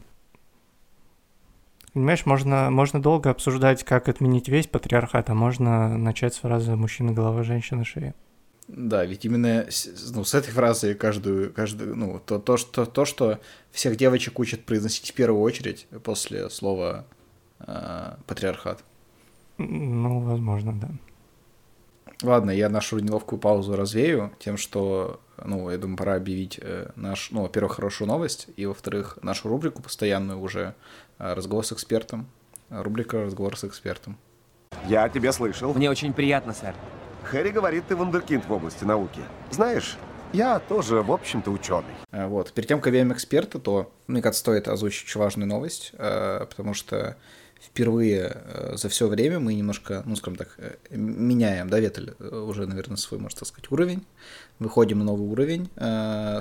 Понимаешь, 1.94 2.26
можно, 2.26 2.72
можно 2.72 3.00
долго 3.00 3.30
обсуждать, 3.30 3.84
как 3.84 4.10
отменить 4.10 4.50
весь 4.50 4.66
патриархат, 4.66 5.30
а 5.30 5.36
можно 5.36 5.96
начать 5.96 6.34
с 6.34 6.40
фразы 6.40 6.76
«мужчина 6.76 7.12
голова, 7.12 7.44
женщина 7.44 7.86
шея». 7.86 8.16
Да, 8.68 9.06
ведь 9.06 9.26
именно 9.26 9.68
с, 9.70 10.12
ну, 10.14 10.24
с 10.24 10.34
этой 10.34 10.52
фразы 10.52 10.96
каждую, 10.96 11.54
каждую, 11.54 11.96
ну, 11.96 12.20
то, 12.20 12.40
то, 12.40 12.58
что, 12.58 12.86
то, 12.86 13.06
что 13.06 13.40
всех 13.72 13.96
девочек 13.96 14.40
учат 14.40 14.66
произносить 14.66 15.12
в 15.12 15.14
первую 15.14 15.42
очередь 15.42 15.88
после 16.04 16.50
слова 16.50 17.06
э, 17.60 18.16
патриархат. 18.26 18.84
Ну, 19.58 20.20
возможно, 20.22 20.74
да. 20.74 20.90
Ладно, 22.24 22.50
я 22.50 22.70
нашу 22.70 22.98
неловкую 23.00 23.40
паузу 23.40 23.76
развею 23.76 24.32
тем, 24.40 24.58
что, 24.58 25.20
ну, 25.44 25.70
я 25.70 25.78
думаю, 25.78 25.98
пора 25.98 26.16
объявить 26.16 26.60
э, 26.62 26.90
наш, 26.96 27.30
ну, 27.30 27.44
во-первых, 27.44 27.74
хорошую 27.74 28.08
новость, 28.08 28.48
и, 28.56 28.66
во-вторых, 28.66 29.20
нашу 29.22 29.48
рубрику 29.50 29.84
постоянную 29.84 30.40
уже 30.40 30.74
э, 31.20 31.34
«Разговор 31.34 31.66
с 31.66 31.72
экспертом». 31.72 32.28
Рубрика 32.70 33.24
«Разговор 33.24 33.58
с 33.58 33.64
экспертом». 33.64 34.18
Я 34.88 35.08
тебя 35.10 35.32
слышал. 35.32 35.74
Мне 35.74 35.90
очень 35.90 36.14
приятно, 36.14 36.54
сэр. 36.54 36.74
Хэри 37.26 37.50
говорит, 37.50 37.86
ты 37.88 37.96
вундеркинд 37.96 38.46
в 38.46 38.52
области 38.52 38.84
науки. 38.84 39.22
Знаешь, 39.52 39.98
я 40.34 40.60
тоже, 40.60 41.02
в 41.02 41.12
общем-то, 41.12 41.52
ученый. 41.52 41.94
Э, 42.12 42.28
вот. 42.28 42.54
Перед 42.54 42.68
тем, 42.68 42.80
как 42.80 42.88
объявим 42.88 43.14
эксперта, 43.14 43.60
то, 43.60 43.92
мне 44.08 44.22
кажется, 44.22 44.42
стоит 44.42 44.68
озвучить 44.68 45.14
важную 45.16 45.48
новость, 45.48 45.92
потому 45.98 46.74
что 46.74 47.18
впервые 47.62 48.32
э, 48.36 48.78
за 48.78 48.90
все 48.90 49.08
время 49.08 49.40
мы 49.40 49.54
немножко, 49.54 50.04
ну, 50.06 50.16
скажем 50.16 50.38
так, 50.38 50.56
э, 50.58 50.76
меняем, 50.92 51.70
да, 51.70 51.80
Ветель, 51.80 52.14
э, 52.20 52.38
уже, 52.38 52.66
наверное, 52.68 52.98
свой, 52.98 53.20
можно 53.20 53.40
так 53.40 53.48
сказать, 53.48 53.72
уровень. 53.72 54.06
Выходим 54.60 55.00
на 55.00 55.06
новый 55.06 55.28
уровень. 55.28 55.70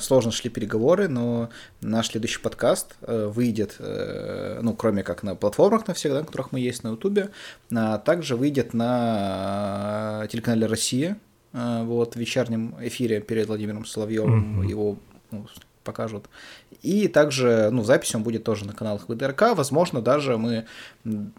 Сложно 0.00 0.31
шли 0.31 0.48
переговоры, 0.48 1.09
но 1.09 1.50
наш 1.81 2.11
следующий 2.11 2.40
подкаст 2.40 2.94
выйдет, 3.00 3.77
ну, 3.81 4.72
кроме 4.74 5.03
как 5.03 5.24
на 5.24 5.35
платформах 5.35 5.88
на 5.88 5.94
всех, 5.94 6.12
да, 6.12 6.20
на 6.20 6.24
которых 6.24 6.53
мы 6.53 6.61
есть 6.61 6.85
на 6.85 6.90
Ютубе, 6.90 7.31
а 7.74 7.98
также 7.98 8.37
выйдет 8.37 8.72
на 8.72 10.29
телеканале 10.31 10.66
«Россия», 10.66 11.16
вот, 11.53 12.14
в 12.14 12.16
вечернем 12.20 12.77
эфире 12.83 13.20
перед 13.20 13.48
Владимиром 13.48 13.85
Соловьевым. 13.85 14.61
Mm-hmm. 14.61 14.68
Его 14.68 14.98
ну, 15.33 15.46
покажут. 15.85 16.29
И 16.83 17.09
также, 17.09 17.68
ну, 17.70 17.85
запись 17.85 18.14
он 18.14 18.23
будет 18.23 18.44
тоже 18.44 18.66
на 18.66 18.73
каналах 18.73 19.09
ВДРК. 19.09 19.55
Возможно, 19.55 20.03
даже 20.03 20.37
мы 20.37 20.66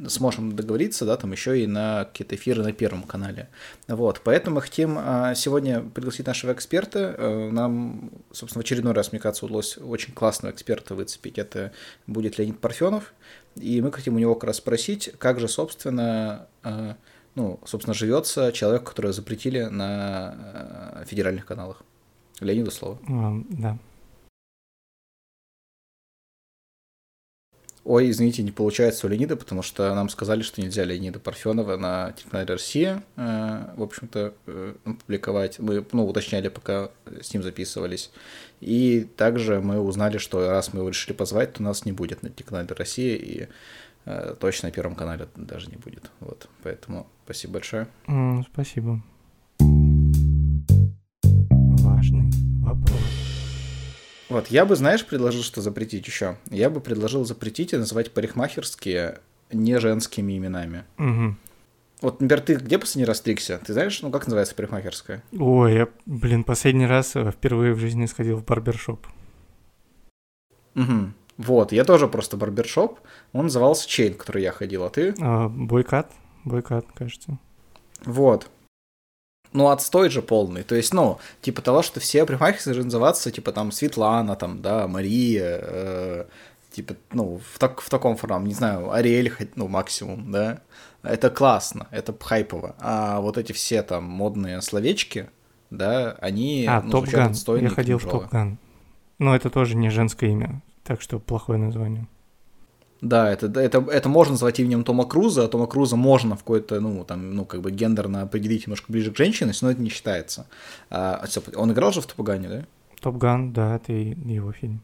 сможем 0.08 0.56
договориться, 0.56 1.06
да, 1.06 1.18
там 1.18 1.32
еще 1.32 1.62
и 1.62 1.68
на 1.68 2.06
какие-то 2.06 2.36
эфиры 2.36 2.64
на 2.64 2.72
Первом 2.72 3.04
канале. 3.04 3.50
Вот, 3.88 4.22
поэтому 4.24 4.56
мы 4.56 4.62
хотим 4.62 4.98
а, 4.98 5.36
сегодня 5.36 5.82
пригласить 5.82 6.28
нашего 6.28 6.54
эксперта. 6.54 7.16
Э, 7.18 7.50
нам, 7.52 8.12
собственно, 8.32 8.62
в 8.62 8.66
очередной 8.66 8.94
раз, 8.94 9.12
мне 9.12 9.20
кажется, 9.20 9.46
удалось 9.46 9.78
очень 9.78 10.14
классного 10.14 10.54
эксперта 10.54 10.96
выцепить. 10.96 11.38
Это 11.38 11.72
будет 12.08 12.38
Леонид 12.38 12.60
Парфенов. 12.60 13.14
И 13.56 13.82
мы 13.82 13.92
хотим 13.92 14.16
у 14.16 14.20
него 14.20 14.36
как 14.36 14.46
раз 14.46 14.58
спросить, 14.58 15.12
как 15.18 15.40
же, 15.40 15.48
собственно, 15.48 16.48
э, 16.64 16.94
ну, 17.36 17.60
собственно, 17.66 17.94
живется 17.94 18.52
человек, 18.52 18.84
которого 18.84 19.14
запретили 19.14 19.64
на 19.64 20.36
э, 21.02 21.06
федеральных 21.06 21.46
каналах. 21.46 21.84
Леониду 22.40 22.72
слово. 22.72 23.00
Да. 23.50 23.78
Ой, 27.86 28.10
извините, 28.10 28.42
не 28.42 28.52
получается 28.52 29.06
у 29.06 29.10
Леонида, 29.12 29.36
потому 29.36 29.62
что 29.62 29.94
нам 29.94 30.10
сказали, 30.10 30.42
что 30.42 30.60
нельзя 30.60 30.84
Леонида 30.84 31.20
Парфенова 31.20 31.78
на 31.78 32.14
телеканале 32.14 32.48
Россия, 32.54 33.04
э, 33.16 33.66
в 33.78 33.84
общем-то, 33.84 34.34
э, 34.48 34.74
публиковать. 34.84 35.60
Мы, 35.60 35.86
ну, 35.92 36.08
уточняли, 36.08 36.48
пока 36.48 36.90
с 37.22 37.32
ним 37.32 37.44
записывались. 37.44 38.10
И 38.60 39.08
также 39.16 39.62
мы 39.62 39.80
узнали, 39.80 40.18
что 40.18 40.50
раз 40.50 40.74
мы 40.74 40.80
его 40.80 40.90
решили 40.90 41.14
позвать, 41.14 41.54
то 41.54 41.62
нас 41.62 41.86
не 41.86 41.92
будет 41.92 42.24
на 42.24 42.32
телеканале 42.32 42.70
Россия, 42.76 43.18
и 43.18 43.48
э, 44.06 44.36
точно 44.40 44.70
на 44.70 44.74
Первом 44.74 44.96
канале 44.96 45.28
даже 45.36 45.70
не 45.70 45.78
будет. 45.78 46.10
Вот, 46.22 46.50
поэтому 46.64 47.06
спасибо 47.26 47.54
большое. 47.54 47.88
Mm, 48.08 48.46
спасибо. 48.52 49.00
Важный 51.84 52.32
вопрос. 52.64 53.15
Вот, 54.36 54.48
я 54.48 54.66
бы, 54.66 54.76
знаешь, 54.76 55.06
предложил, 55.06 55.44
что 55.44 55.62
запретить 55.62 56.06
еще. 56.06 56.36
Я 56.50 56.70
бы 56.70 56.82
предложил 56.82 57.24
запретить 57.24 57.72
и 57.72 57.78
называть 57.78 58.12
парикмахерские 58.12 59.20
не 59.50 59.80
женскими 59.80 60.38
именами. 60.38 60.84
Угу. 60.98 61.36
Вот, 62.02 62.20
например, 62.20 62.42
ты 62.42 62.56
где 62.56 62.78
последний 62.78 63.06
раз 63.06 63.20
стригся? 63.20 63.62
Ты 63.66 63.72
знаешь, 63.72 64.02
ну, 64.02 64.12
как 64.12 64.28
называется 64.28 64.54
парикмахерская? 64.54 65.24
Ой, 65.40 65.76
я, 65.76 65.88
блин, 66.06 66.44
последний 66.44 66.86
раз 66.86 67.16
э, 67.16 67.32
впервые 67.32 67.76
в 67.76 67.80
жизни 67.80 68.08
сходил 68.08 68.36
в 68.36 68.44
барбершоп. 68.44 69.08
Угу. 70.76 71.14
Вот, 71.38 71.72
я 71.72 71.86
тоже 71.86 72.10
просто 72.10 72.36
барбершоп. 72.36 73.00
Он 73.32 73.46
назывался 73.46 73.88
Chain, 73.88 74.16
который 74.16 74.44
я 74.44 74.52
ходил, 74.52 74.84
а 74.84 74.90
ты? 74.90 75.16
А, 75.22 75.48
Boy 75.48 75.75
Cut, 75.75 76.12
Boy 76.44 76.62
Cut, 76.62 76.88
кажется. 76.94 77.40
Вот 78.04 78.50
ну, 79.56 79.70
отстой 79.70 80.10
же 80.10 80.22
полный. 80.22 80.64
То 80.64 80.76
есть, 80.76 80.94
ну, 80.94 81.18
типа 81.42 81.62
того, 81.62 81.82
что 81.82 82.00
все 82.00 82.26
парикмахерские 82.26 82.74
должны 82.74 82.86
называться, 82.86 83.32
типа, 83.32 83.52
там, 83.52 83.72
Светлана, 83.72 84.36
там, 84.36 84.62
да, 84.62 84.88
Мария, 84.88 85.60
э, 85.62 86.26
типа, 86.72 86.96
ну, 87.12 87.40
в, 87.54 87.58
так, 87.58 87.82
в 87.82 87.90
таком 87.90 88.18
формате, 88.18 88.48
не 88.48 88.54
знаю, 88.54 88.92
Ариэль, 88.92 89.32
ну, 89.56 89.68
максимум, 89.68 90.32
да. 90.32 90.60
Это 91.04 91.30
классно, 91.30 91.88
это 91.92 92.14
хайпово. 92.20 92.76
А 92.80 93.22
вот 93.22 93.38
эти 93.38 93.54
все 93.54 93.82
там 93.82 94.04
модные 94.04 94.62
словечки, 94.62 95.30
да, 95.70 96.18
они 96.20 96.66
а, 96.68 96.82
ну, 96.82 96.92
Topgun. 96.92 97.34
Я 97.62 97.70
ходил 97.70 97.98
в 97.98 98.06
Топ-ган. 98.06 98.58
Но 99.20 99.36
это 99.36 99.50
тоже 99.50 99.78
не 99.78 99.90
женское 99.90 100.32
имя, 100.32 100.62
так 100.84 101.02
что 101.02 101.20
плохое 101.20 101.58
название. 101.58 102.08
Да, 103.06 103.32
это, 103.32 103.48
это, 103.60 103.86
это 103.92 104.10
можно 104.10 104.32
назвать 104.32 104.60
именем 104.60 104.84
Тома 104.84 105.06
Круза, 105.06 105.46
а 105.46 105.48
Тома 105.48 105.68
Круза 105.68 105.96
можно 105.96 106.36
в 106.36 106.40
какой-то, 106.40 106.80
ну, 106.80 107.04
там, 107.04 107.36
ну, 107.36 107.46
как 107.46 107.62
бы 107.62 107.70
гендерно 107.70 108.24
определить 108.24 108.66
немножко 108.66 108.92
ближе 108.92 109.12
к 109.12 109.18
женщине, 109.18 109.52
но 109.62 109.70
это 109.70 109.80
не 109.80 109.90
считается. 109.90 110.48
А, 110.90 111.24
он 111.56 111.72
играл 111.72 111.92
же 111.92 112.02
в 112.02 112.08
Топгане, 112.08 112.50
да? 112.50 112.66
Топган, 113.00 113.54
да, 113.54 113.76
это 113.76 113.94
его 113.94 114.52
фильм. 114.52 114.82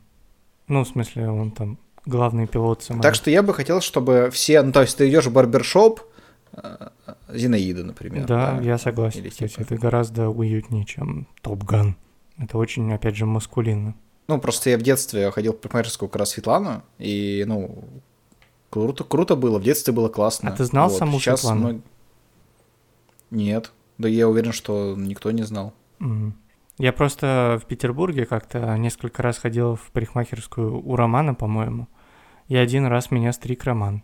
Ну, 0.67 0.83
в 0.83 0.87
смысле, 0.87 1.29
он 1.29 1.49
там 1.49 1.79
главный 2.05 2.45
пилот 2.45 2.83
самолета. 2.83 3.07
Так 3.07 3.15
что 3.15 3.31
я 3.31 3.41
бы 3.41 3.55
хотел, 3.55 3.81
чтобы 3.81 4.29
все, 4.31 4.61
ну, 4.61 4.71
то 4.71 4.81
есть 4.81 4.95
ты 4.95 5.09
идешь 5.09 5.25
в 5.25 5.33
барбершоп, 5.33 6.01
а, 6.53 6.91
Зинаида, 7.27 7.83
например. 7.83 8.27
Да, 8.27 8.51
да? 8.51 8.61
я 8.61 8.77
согласен. 8.77 9.21
Или 9.21 9.29
кстати, 9.29 9.53
типа... 9.53 9.63
это 9.63 9.75
гораздо 9.77 10.29
уютнее, 10.29 10.85
чем 10.85 11.27
Топган. 11.41 11.97
Это 12.37 12.59
очень, 12.59 12.93
опять 12.93 13.15
же, 13.15 13.25
маскулинно. 13.25 13.95
Ну, 14.27 14.39
просто 14.39 14.69
я 14.69 14.77
в 14.77 14.81
детстве 14.81 15.31
ходил 15.31 15.53
в 15.53 15.57
парикмахерскую 15.57 16.07
как 16.07 16.19
раз 16.19 16.29
Светлану, 16.29 16.83
и, 16.99 17.43
ну, 17.47 17.83
круто, 18.71 19.03
круто 19.03 19.35
было, 19.35 19.59
в 19.59 19.63
детстве 19.63 19.93
было 19.93 20.09
классно. 20.09 20.49
А 20.49 20.55
ты 20.55 20.65
знал 20.65 20.89
вот. 20.89 20.97
саму 20.97 21.19
Сейчас 21.19 21.41
Светлану? 21.41 21.69
Мно... 21.69 21.81
Нет, 23.29 23.71
да 23.99 24.09
я 24.09 24.27
уверен, 24.27 24.53
что 24.53 24.95
никто 24.97 25.29
не 25.29 25.43
знал. 25.43 25.73
Я 26.79 26.93
просто 26.93 27.59
в 27.61 27.67
Петербурге 27.67 28.25
как-то 28.25 28.75
несколько 28.77 29.21
раз 29.21 29.37
ходил 29.37 29.75
в 29.75 29.91
парикмахерскую 29.91 30.81
у 30.83 30.95
Романа, 30.95 31.35
по-моему, 31.35 31.87
и 32.47 32.55
один 32.55 32.87
раз 32.87 33.11
меня 33.11 33.33
стриг 33.33 33.65
Роман 33.65 34.01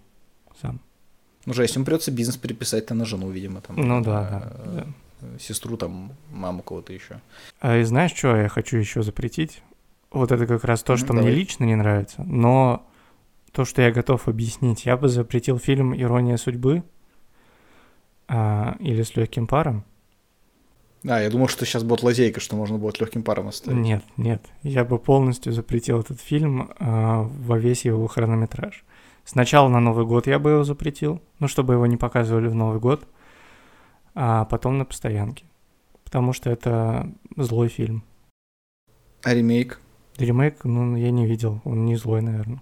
сам. 0.62 0.80
Ну 1.46 1.54
же, 1.54 1.64
если 1.64 1.78
ему 1.78 1.86
придется 1.86 2.12
бизнес 2.12 2.38
переписать, 2.38 2.86
то 2.86 2.94
на 2.94 3.06
жену, 3.06 3.30
видимо, 3.30 3.62
там. 3.62 3.78
Ну 3.78 4.02
да, 4.02 4.30
да, 4.30 4.86
да. 5.22 5.38
Сестру, 5.40 5.78
там, 5.78 6.12
маму 6.30 6.62
кого-то 6.62 6.94
еще. 6.94 7.20
А 7.60 7.78
и 7.78 7.84
знаешь, 7.84 8.14
что 8.14 8.36
я 8.36 8.50
хочу 8.50 8.78
еще 8.78 9.02
запретить? 9.02 9.64
Вот 10.12 10.32
это 10.32 10.46
как 10.46 10.64
раз 10.64 10.84
то, 10.84 10.98
что 10.98 11.08
Давай. 11.08 11.24
мне 11.24 11.32
лично 11.32 11.64
не 11.64 11.76
нравится, 11.76 12.24
но 12.24 12.86
то, 13.58 13.66
что 13.66 13.82
я 13.82 13.90
готов 13.90 14.28
объяснить, 14.28 14.86
я 14.86 14.98
бы 14.98 15.08
запретил 15.08 15.58
фильм 15.58 16.00
«Ирония 16.00 16.38
судьбы» 16.38 16.84
а, 18.28 18.76
или 18.80 19.02
«С 19.02 19.16
легким 19.16 19.48
паром». 19.48 19.84
А, 21.04 21.20
я 21.20 21.32
думал, 21.32 21.48
что 21.48 21.66
сейчас 21.66 21.82
будет 21.82 22.04
лазейка, 22.04 22.40
что 22.40 22.56
можно 22.56 22.78
будет 22.78 23.00
легким 23.00 23.24
паром 23.24 23.48
оставить. 23.48 23.80
Нет, 23.80 24.04
нет. 24.16 24.46
Я 24.62 24.86
бы 24.86 25.00
полностью 25.00 25.54
запретил 25.54 26.02
этот 26.02 26.22
фильм 26.22 26.70
а, 26.78 27.24
во 27.24 27.58
весь 27.58 27.84
его 27.84 28.06
хронометраж. 28.06 28.86
Сначала 29.26 29.70
на 29.70 29.80
Новый 29.80 30.06
год 30.06 30.28
я 30.28 30.38
бы 30.38 30.52
его 30.52 30.64
запретил, 30.64 31.20
ну, 31.40 31.48
чтобы 31.48 31.74
его 31.74 31.88
не 31.88 31.98
показывали 31.98 32.48
в 32.50 32.54
Новый 32.54 32.80
год, 32.80 33.08
а 34.14 34.46
потом 34.46 34.78
на 34.78 34.86
постоянке. 34.86 35.46
Потому 36.04 36.32
что 36.32 36.52
это 36.52 37.12
злой 37.36 37.70
фильм. 37.70 38.04
А 39.24 39.34
ремейк? 39.34 39.82
Ремейк, 40.20 40.64
ну, 40.64 40.96
я 40.96 41.10
не 41.10 41.26
видел, 41.26 41.60
он 41.64 41.86
не 41.86 41.96
злой, 41.96 42.22
наверное. 42.22 42.62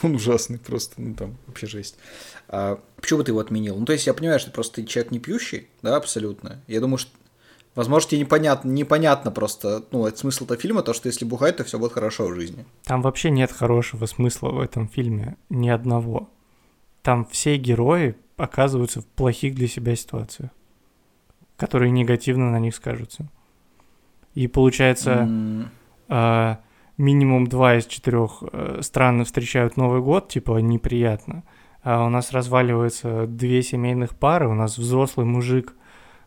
Он 0.02 0.14
ужасный 0.14 0.58
просто, 0.58 1.00
ну 1.00 1.14
там 1.14 1.36
вообще 1.46 1.66
жесть. 1.66 1.96
А, 2.48 2.80
почему 2.96 3.22
ты 3.22 3.30
его 3.30 3.40
отменил? 3.40 3.76
Ну, 3.76 3.84
то 3.86 3.92
есть 3.92 4.06
я 4.06 4.14
понимаю, 4.14 4.40
что 4.40 4.50
просто 4.50 4.76
ты 4.76 4.84
человек 4.84 5.12
не 5.12 5.18
пьющий, 5.18 5.68
да, 5.82 5.96
абсолютно. 5.96 6.60
Я 6.66 6.80
думаю, 6.80 6.98
что 6.98 7.10
Возможно, 7.76 8.10
тебе 8.10 8.20
непонятно, 8.22 8.68
непонятно 8.68 9.30
просто, 9.30 9.84
ну, 9.92 10.04
это 10.04 10.18
смысл 10.18 10.44
этого 10.44 10.58
фильма, 10.60 10.82
то, 10.82 10.92
что 10.92 11.06
если 11.06 11.24
бухать, 11.24 11.56
то 11.56 11.64
все 11.64 11.78
будет 11.78 11.92
хорошо 11.92 12.26
в 12.26 12.34
жизни. 12.34 12.66
Там 12.84 13.00
вообще 13.00 13.30
нет 13.30 13.52
хорошего 13.52 14.06
смысла 14.06 14.48
в 14.48 14.60
этом 14.60 14.88
фильме, 14.88 15.36
ни 15.50 15.68
одного. 15.68 16.28
Там 17.02 17.24
все 17.26 17.56
герои 17.56 18.16
оказываются 18.36 19.02
в 19.02 19.06
плохих 19.06 19.54
для 19.54 19.68
себя 19.68 19.94
ситуациях, 19.94 20.50
которые 21.56 21.92
негативно 21.92 22.50
на 22.50 22.58
них 22.58 22.74
скажутся. 22.74 23.28
И 24.34 24.48
получается, 24.48 25.28
mm. 25.28 25.66
э, 26.08 26.56
минимум 27.00 27.46
два 27.46 27.76
из 27.76 27.86
четырех 27.86 28.42
э, 28.52 28.80
стран 28.82 29.24
встречают 29.24 29.76
Новый 29.76 30.00
год, 30.00 30.28
типа 30.28 30.58
неприятно. 30.58 31.44
А 31.82 32.04
у 32.04 32.10
нас 32.10 32.32
разваливаются 32.32 33.26
две 33.26 33.62
семейных 33.62 34.16
пары, 34.16 34.48
у 34.48 34.54
нас 34.54 34.76
взрослый 34.76 35.26
мужик 35.26 35.74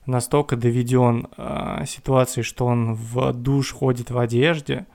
настолько 0.06 0.56
доведен 0.56 1.28
э, 1.38 1.86
ситуацией, 1.86 2.44
что 2.44 2.66
он 2.66 2.96
в 2.96 3.34
душ 3.34 3.72
ходит 3.72 4.10
в 4.10 4.18
одежде, 4.18 4.88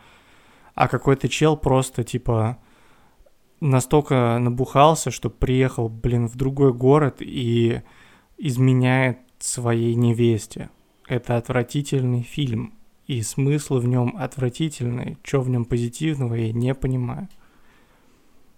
а 0.75 0.89
какой-то 0.89 1.29
чел 1.29 1.57
просто 1.57 2.03
типа 2.03 2.59
настолько 3.61 4.39
набухался, 4.39 5.11
что 5.11 5.31
приехал, 5.31 5.89
блин, 5.89 6.27
в 6.27 6.37
другой 6.37 6.73
город 6.73 7.17
и 7.21 7.83
изменяет 8.37 9.19
своей 9.39 9.95
невесте. 9.95 10.71
Это 11.07 11.37
отвратительный 11.37 12.23
фильм, 12.23 12.78
и 13.09 13.23
смысл 13.23 13.79
в 13.79 13.89
нем 13.89 14.15
отвратительный. 14.17 15.19
Что 15.25 15.41
в 15.41 15.49
нем 15.49 15.65
позитивного, 15.65 16.35
я 16.35 16.53
не 16.53 16.75
понимаю. 16.75 17.29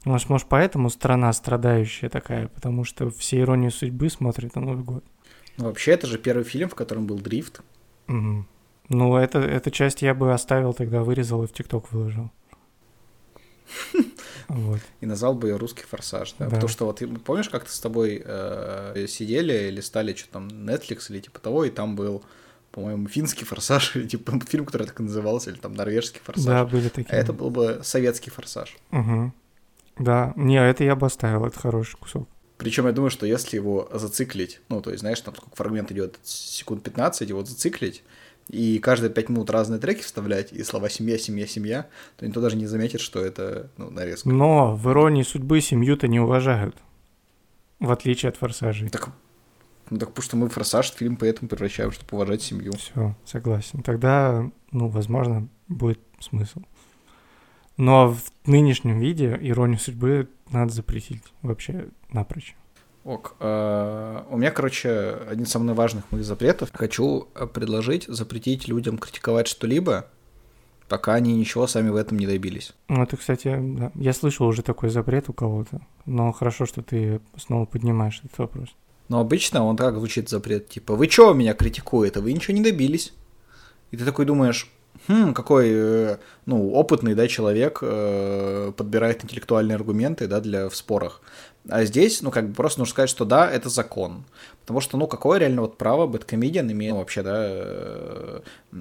Может, 0.04 0.28
может, 0.28 0.48
поэтому 0.48 0.90
страна 0.90 1.32
страдающая 1.32 2.08
такая, 2.08 2.48
потому 2.48 2.84
что 2.84 3.10
все 3.10 3.40
иронии 3.40 3.68
судьбы 3.68 4.10
смотрят 4.10 4.54
на 4.56 4.62
Новый 4.62 4.82
год. 4.82 5.04
Ну, 5.56 5.66
вообще, 5.66 5.92
это 5.92 6.06
же 6.06 6.18
первый 6.18 6.44
фильм, 6.44 6.68
в 6.68 6.74
котором 6.74 7.06
был 7.06 7.18
дрифт. 7.18 7.60
Угу. 8.08 8.46
Ну, 8.88 9.16
это, 9.16 9.38
эту 9.38 9.70
часть 9.70 10.02
я 10.02 10.14
бы 10.14 10.32
оставил, 10.32 10.74
тогда 10.74 11.04
вырезал 11.04 11.44
и 11.44 11.46
в 11.46 11.52
ТикТок 11.52 11.90
выложил. 11.92 12.30
Вот. 14.48 14.80
И 15.00 15.06
назвал 15.06 15.34
бы 15.34 15.46
ее 15.46 15.56
русский 15.56 15.84
форсаж, 15.84 16.34
да? 16.36 16.46
да. 16.46 16.50
Потому 16.50 16.68
что 16.68 16.86
вот 16.86 17.00
помнишь, 17.24 17.48
как 17.48 17.66
то 17.66 17.70
с 17.70 17.78
тобой 17.78 18.20
э, 18.24 19.06
сидели 19.06 19.68
или 19.68 19.80
стали 19.80 20.12
что 20.12 20.28
там 20.28 20.48
Netflix 20.48 21.08
или 21.08 21.20
типа 21.20 21.38
того, 21.38 21.64
и 21.64 21.70
там 21.70 21.94
был, 21.94 22.24
по-моему, 22.72 23.08
финский 23.08 23.44
форсаж, 23.44 23.96
или 23.96 24.06
типа 24.08 24.38
фильм, 24.46 24.64
который 24.64 24.86
так 24.86 25.00
и 25.00 25.02
назывался, 25.02 25.50
или 25.50 25.58
там 25.58 25.74
норвежский 25.74 26.20
форсаж. 26.22 26.44
Да, 26.44 26.64
были 26.64 26.88
такие. 26.88 27.12
А 27.12 27.16
это 27.16 27.32
был 27.32 27.50
бы 27.50 27.80
советский 27.82 28.30
форсаж. 28.30 28.76
Угу. 28.92 29.32
Да, 29.98 30.32
не, 30.36 30.56
это 30.56 30.84
я 30.84 30.96
бы 30.96 31.06
оставил, 31.06 31.44
это 31.44 31.58
хороший 31.58 31.96
кусок. 31.96 32.28
Причем 32.56 32.86
я 32.86 32.92
думаю, 32.92 33.10
что 33.10 33.26
если 33.26 33.56
его 33.56 33.88
зациклить, 33.92 34.60
ну, 34.68 34.82
то 34.82 34.90
есть, 34.90 35.00
знаешь, 35.00 35.20
там 35.20 35.34
сколько 35.34 35.56
фрагмент 35.56 35.90
идет, 35.92 36.18
секунд 36.22 36.82
15, 36.82 37.28
его 37.28 37.44
зациклить, 37.44 38.02
и 38.48 38.78
каждые 38.80 39.10
пять 39.10 39.28
минут 39.28 39.48
разные 39.48 39.80
треки 39.80 40.02
вставлять, 40.02 40.52
и 40.52 40.62
слова 40.64 40.90
«семья, 40.90 41.18
семья, 41.18 41.46
семья», 41.46 41.86
то 42.16 42.26
никто 42.26 42.40
даже 42.40 42.56
не 42.56 42.66
заметит, 42.66 43.00
что 43.00 43.24
это 43.24 43.70
ну, 43.76 43.90
нарезка. 43.90 44.28
Но 44.28 44.74
в 44.74 44.90
«Иронии 44.90 45.22
судьбы» 45.22 45.60
семью-то 45.60 46.08
не 46.08 46.20
уважают, 46.20 46.76
в 47.78 47.90
отличие 47.90 48.28
от 48.28 48.36
«Форсажей». 48.36 48.90
Так, 48.90 49.10
ну, 49.90 49.98
так 49.98 50.10
потому 50.10 50.22
что 50.22 50.36
мы 50.36 50.48
«Форсаж» 50.48 50.92
фильм 50.92 51.16
поэтому 51.16 51.48
превращаем, 51.48 51.90
чтобы 51.90 52.16
уважать 52.16 52.42
семью. 52.42 52.72
Все, 52.72 53.14
согласен. 53.24 53.82
Тогда, 53.82 54.48
ну, 54.70 54.88
возможно, 54.88 55.48
будет 55.68 56.00
смысл. 56.20 56.60
Но 57.76 58.08
в 58.08 58.20
нынешнем 58.46 59.00
виде 59.00 59.38
«Иронию 59.40 59.78
судьбы» 59.78 60.28
надо 60.50 60.72
запретить 60.72 61.22
вообще 61.42 61.88
напрочь. 62.12 62.54
Ок. 63.04 63.36
Uh, 63.40 64.26
у 64.30 64.36
меня, 64.36 64.50
короче, 64.50 64.90
один 65.28 65.44
из 65.44 65.50
самых 65.50 65.74
важных 65.74 66.10
моих 66.12 66.24
запретов. 66.24 66.68
Хочу 66.72 67.28
э, 67.34 67.46
предложить 67.46 68.04
запретить 68.06 68.68
людям 68.68 68.98
критиковать 68.98 69.48
что-либо, 69.48 70.06
пока 70.86 71.14
они 71.14 71.34
ничего 71.34 71.66
сами 71.66 71.88
в 71.88 71.96
этом 71.96 72.18
не 72.18 72.26
добились. 72.26 72.74
Ну, 72.88 73.02
это, 73.02 73.16
кстати, 73.16 73.56
да. 73.58 73.90
Я 73.94 74.12
слышал 74.12 74.46
уже 74.46 74.62
такой 74.62 74.90
запрет 74.90 75.30
у 75.30 75.32
кого-то, 75.32 75.80
но 76.04 76.30
хорошо, 76.32 76.66
что 76.66 76.82
ты 76.82 77.22
снова 77.38 77.64
поднимаешь 77.64 78.20
этот 78.22 78.36
вопрос. 78.38 78.68
Но 79.10 79.18
обычно 79.18 79.66
он 79.66 79.76
так 79.76 79.96
звучит 79.96 80.28
запрет, 80.28 80.68
типа, 80.68 80.94
вы 80.94 81.08
чего 81.08 81.32
меня 81.32 81.52
критикуете, 81.52 82.20
вы 82.20 82.32
ничего 82.32 82.56
не 82.56 82.62
добились. 82.62 83.12
И 83.90 83.96
ты 83.96 84.04
такой 84.04 84.24
думаешь, 84.24 84.70
хм, 85.08 85.34
какой, 85.34 85.68
э, 85.68 86.18
ну, 86.46 86.70
опытный, 86.74 87.16
да, 87.16 87.26
человек 87.26 87.80
э, 87.82 88.72
подбирает 88.76 89.24
интеллектуальные 89.24 89.74
аргументы, 89.74 90.28
да, 90.28 90.40
для, 90.40 90.68
в 90.68 90.76
спорах. 90.76 91.22
А 91.68 91.84
здесь, 91.84 92.22
ну, 92.22 92.30
как 92.30 92.50
бы 92.50 92.54
просто 92.54 92.78
нужно 92.78 92.92
сказать, 92.92 93.10
что 93.10 93.24
да, 93.24 93.50
это 93.50 93.68
закон. 93.68 94.26
Потому 94.60 94.80
что, 94.80 94.96
ну, 94.96 95.08
какое 95.08 95.40
реально 95.40 95.62
вот 95.62 95.76
право 95.76 96.06
бэткомедиан 96.06 96.70
имеет, 96.70 96.92
ну, 96.92 96.98
вообще, 97.00 97.24
да, 97.24 97.34
э, 97.36 98.40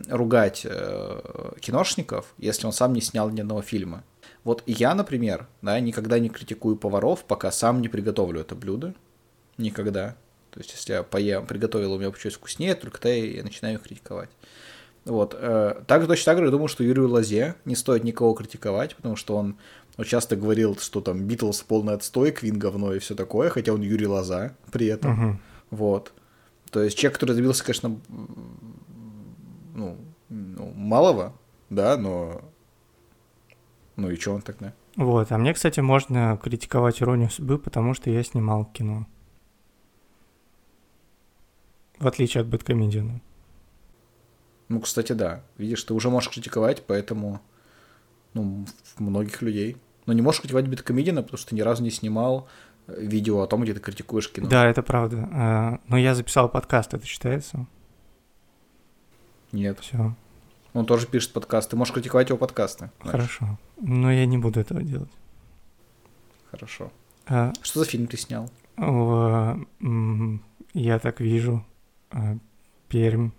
ругать 0.10 0.62
э, 0.64 1.54
киношников, 1.60 2.36
если 2.38 2.68
он 2.68 2.72
сам 2.72 2.94
не 2.94 3.02
снял 3.02 3.32
ни 3.32 3.42
одного 3.42 3.64
фильма. 3.64 4.04
Вот 4.44 4.62
я, 4.68 4.94
например, 4.94 5.48
да, 5.64 5.80
никогда 5.80 6.20
не 6.20 6.30
критикую 6.30 6.76
поваров, 6.76 7.24
пока 7.24 7.50
сам 7.52 7.82
не 7.82 7.90
приготовлю 7.90 8.42
это 8.42 8.54
блюдо. 8.54 8.94
Никогда. 9.60 10.16
То 10.50 10.60
есть, 10.60 10.72
если 10.72 10.94
я 10.94 11.04
поем, 11.04 11.46
приготовил, 11.46 11.94
у 11.94 12.00
меня 12.00 12.10
получилось 12.10 12.36
вкуснее, 12.36 12.74
только 12.74 13.00
тогда 13.00 13.16
я 13.16 13.44
начинаю 13.44 13.76
их 13.76 13.84
критиковать. 13.84 14.30
Вот. 15.06 15.36
Э, 15.38 15.84
также 15.86 16.08
точно 16.08 16.26
так 16.26 16.38
же 16.40 16.46
я 16.46 16.52
думаю, 16.52 16.68
что 16.68 16.84
Юрию 16.84 17.10
Лазе 17.10 17.56
не 17.66 17.76
стоит 17.76 18.04
никого 18.04 18.34
критиковать, 18.34 18.96
потому 18.96 19.16
что 19.16 19.36
он 19.36 19.58
он 20.00 20.06
часто 20.06 20.38
говорил, 20.38 20.78
что 20.78 21.02
там 21.02 21.26
Битлз 21.26 21.62
полный 21.64 21.94
отстой, 21.94 22.32
Квин 22.32 22.58
говно 22.58 22.94
и 22.94 23.00
все 23.00 23.16
такое, 23.16 23.50
хотя 23.50 23.74
он 23.74 23.82
Юрий 23.82 24.08
Лоза 24.08 24.56
при 24.72 24.88
этом. 24.88 25.12
Uh-huh. 25.12 25.38
Вот. 25.72 26.14
То 26.72 26.82
есть 26.82 26.98
человек, 26.98 27.16
который 27.16 27.36
добился, 27.36 27.66
конечно, 27.66 28.00
ну, 29.76 29.98
ну, 30.30 30.72
малого, 30.74 31.34
да, 31.70 31.98
но... 31.98 32.42
Ну 33.98 34.10
и 34.10 34.16
что 34.16 34.36
он 34.36 34.42
тогда? 34.42 34.74
Вот, 34.96 35.34
а 35.34 35.38
мне, 35.38 35.54
кстати, 35.54 35.82
можно 35.82 36.40
критиковать 36.42 37.02
иронию 37.02 37.30
судьбы, 37.30 37.60
потому 37.60 37.94
что 37.94 38.10
я 38.10 38.24
снимал 38.24 38.64
кино. 38.64 39.06
В 42.00 42.08
отличие 42.08 42.42
от 42.42 42.48
Бэткомедиана. 42.48 43.22
Ну, 44.70 44.80
кстати, 44.80 45.14
да. 45.14 45.44
Видишь, 45.58 45.84
ты 45.84 45.94
уже 45.94 46.10
можешь 46.10 46.30
критиковать, 46.30 46.84
поэтому 46.86 47.42
ну, 48.34 48.66
многих 48.98 49.42
людей. 49.42 49.78
Но 50.06 50.14
не 50.14 50.22
можешь 50.22 50.42
критиковать 50.42 50.68
биткомедиана, 50.68 51.24
потому 51.24 51.38
что 51.38 51.50
ты 51.50 51.56
ни 51.56 51.62
разу 51.62 51.84
не 51.84 51.92
снимал 51.92 52.48
э, 52.88 53.02
видео 53.02 53.42
о 53.42 53.48
том, 53.48 53.64
где 53.64 53.74
ты 53.74 53.80
критикуешь 53.80 54.32
кино. 54.32 54.48
Да, 54.48 54.68
это 54.68 54.82
правда. 54.82 55.30
А, 55.32 55.80
но 55.88 55.98
я 55.98 56.16
записал 56.16 56.50
подкаст, 56.50 56.94
это 56.94 57.06
считается? 57.06 57.68
Нет. 59.52 59.80
Все. 59.80 60.16
Он 60.74 60.86
тоже 60.86 61.08
пишет 61.08 61.34
подкасты. 61.34 61.72
Ты 61.72 61.76
можешь 61.76 61.94
критиковать 61.94 62.30
его 62.30 62.38
подкасты. 62.38 62.92
Знаешь. 63.02 63.12
Хорошо. 63.12 63.58
Но 63.82 64.12
я 64.12 64.26
не 64.26 64.38
буду 64.38 64.60
этого 64.60 64.84
делать. 64.84 65.12
Хорошо. 66.52 66.92
А, 67.28 67.54
Что 67.62 67.80
за 67.80 67.86
фильм 67.86 68.08
ты 68.08 68.18
снял? 68.18 68.50
Я 70.74 71.00
так 71.00 71.20
вижу. 71.20 71.66
А, 72.12 72.38
Пермь. 72.88 73.32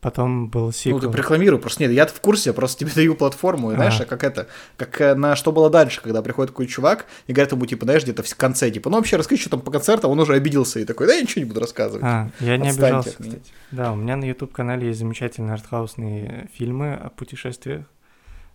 Потом 0.00 0.48
был 0.48 0.72
сиквел. 0.72 0.98
Ну, 0.98 1.10
ты 1.10 1.18
рекламируй, 1.18 1.60
просто 1.60 1.82
нет, 1.82 1.92
я 1.92 2.06
в 2.06 2.20
курсе, 2.20 2.54
просто 2.54 2.80
тебе 2.80 2.92
даю 2.94 3.14
платформу, 3.14 3.72
и, 3.72 3.74
знаешь, 3.74 4.00
а. 4.00 4.06
как 4.06 4.24
это, 4.24 4.48
как 4.78 4.98
э, 5.00 5.14
на 5.14 5.36
«Что 5.36 5.52
было 5.52 5.68
дальше», 5.68 6.00
когда 6.00 6.22
приходит 6.22 6.52
какой-то 6.52 6.72
чувак 6.72 7.06
и 7.26 7.34
говорит 7.34 7.52
ему, 7.52 7.66
типа, 7.66 7.84
знаешь, 7.84 8.04
где-то 8.04 8.22
в 8.22 8.36
конце, 8.36 8.70
типа, 8.70 8.88
ну, 8.88 8.96
вообще, 8.96 9.16
расскажи, 9.16 9.42
что 9.42 9.50
там 9.50 9.60
по 9.60 9.70
концертам, 9.70 10.10
он 10.10 10.18
уже 10.18 10.34
обиделся 10.34 10.80
и 10.80 10.86
такой, 10.86 11.06
да, 11.06 11.14
я 11.14 11.20
ничего 11.20 11.42
не 11.42 11.48
буду 11.48 11.60
рассказывать. 11.60 12.02
А, 12.02 12.30
я 12.40 12.56
не 12.56 12.70
обижался, 12.70 13.10
кстати. 13.10 13.42
Да, 13.72 13.92
у 13.92 13.96
меня 13.96 14.16
на 14.16 14.24
YouTube-канале 14.24 14.86
есть 14.86 15.00
замечательные 15.00 15.52
артхаусные 15.52 16.48
фильмы 16.54 16.94
о 16.94 17.10
путешествиях, 17.10 17.84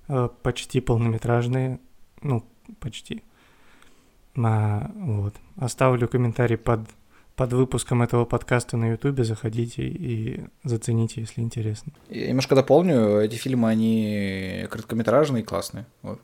э, 0.07 0.29
почти 0.41 0.81
полнометражные, 0.81 1.79
ну, 2.23 2.43
почти. 2.79 3.23
А, 4.35 4.89
вот. 4.95 5.35
Оставлю 5.57 6.07
комментарий 6.07 6.57
под 6.57 6.81
под 7.35 7.53
выпуском 7.53 8.01
этого 8.01 8.25
подкаста 8.25 8.77
на 8.77 8.91
Ютубе. 8.91 9.23
Заходите 9.23 9.83
и 9.83 10.45
зацените, 10.63 11.21
если 11.21 11.41
интересно. 11.41 11.93
Я 12.09 12.27
немножко 12.27 12.55
дополню, 12.55 13.19
эти 13.19 13.35
фильмы, 13.35 13.69
они 13.69 14.67
короткометражные 14.69 15.43
и 15.43 15.45
классные. 15.45 15.85
Вот. 16.01 16.21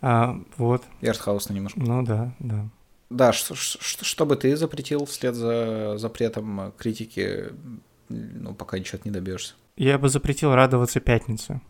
А, 0.00 0.36
вот. 0.56 0.82
И 1.00 1.06
артхаусные 1.06 1.56
немножко. 1.56 1.80
Ну 1.80 2.02
да, 2.04 2.34
да. 2.38 2.68
Да, 3.08 3.32
что, 3.32 3.54
что, 3.54 4.04
что 4.04 4.26
бы 4.26 4.36
ты 4.36 4.56
запретил 4.56 5.04
вслед 5.06 5.34
за 5.34 5.96
запретом 5.96 6.72
критики, 6.76 7.46
ну, 8.08 8.54
пока 8.54 8.78
ничего 8.78 9.00
не 9.04 9.10
добьешься? 9.10 9.54
Я 9.76 9.98
бы 9.98 10.08
запретил 10.08 10.54
радоваться 10.54 11.00
пятнице. 11.00 11.60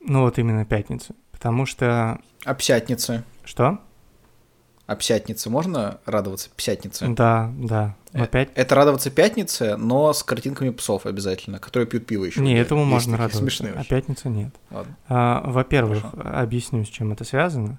Ну, 0.00 0.22
вот 0.22 0.38
именно 0.38 0.64
пятнице. 0.64 1.14
Потому 1.30 1.66
что... 1.66 2.20
А 2.44 2.54
пятницы? 2.54 3.24
Что? 3.44 3.80
А 4.90 4.96
пятнице 4.96 5.48
можно 5.50 6.00
радоваться 6.04 6.50
пятнице? 6.56 7.06
Да, 7.10 7.52
да. 7.56 7.94
Э, 8.12 8.24
Опять? 8.24 8.48
Это 8.56 8.74
радоваться 8.74 9.08
пятнице, 9.12 9.76
но 9.76 10.12
с 10.12 10.24
картинками 10.24 10.70
псов 10.70 11.06
обязательно, 11.06 11.60
которые 11.60 11.86
пьют 11.86 12.06
пиво 12.06 12.24
еще. 12.24 12.40
Не, 12.40 12.58
этому 12.58 12.80
Есть 12.80 12.90
можно 12.90 13.16
радоваться, 13.16 13.38
смешные 13.38 13.72
а 13.74 13.80
очень. 13.82 13.88
пятница 13.88 14.28
нет. 14.28 14.52
Ладно. 14.68 14.96
А, 15.08 15.48
Во-первых, 15.48 16.10
Хорошо. 16.10 16.40
объясню, 16.40 16.84
с 16.84 16.88
чем 16.88 17.12
это 17.12 17.22
связано. 17.22 17.78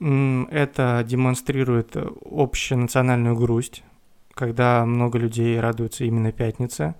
Это 0.00 1.04
демонстрирует 1.06 1.94
общенациональную 1.94 3.36
грусть, 3.36 3.82
когда 4.32 4.86
много 4.86 5.18
людей 5.18 5.60
радуются 5.60 6.04
именно 6.04 6.32
пятнице. 6.32 6.94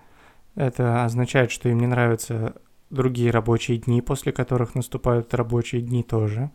Это 0.54 1.06
означает, 1.06 1.50
что 1.50 1.70
им 1.70 1.80
не 1.80 1.86
нравятся 1.86 2.56
другие 2.90 3.30
рабочие 3.30 3.78
дни, 3.78 4.02
после 4.02 4.32
которых 4.32 4.74
наступают 4.74 5.32
рабочие 5.32 5.80
дни 5.80 6.02
тоже. 6.02 6.50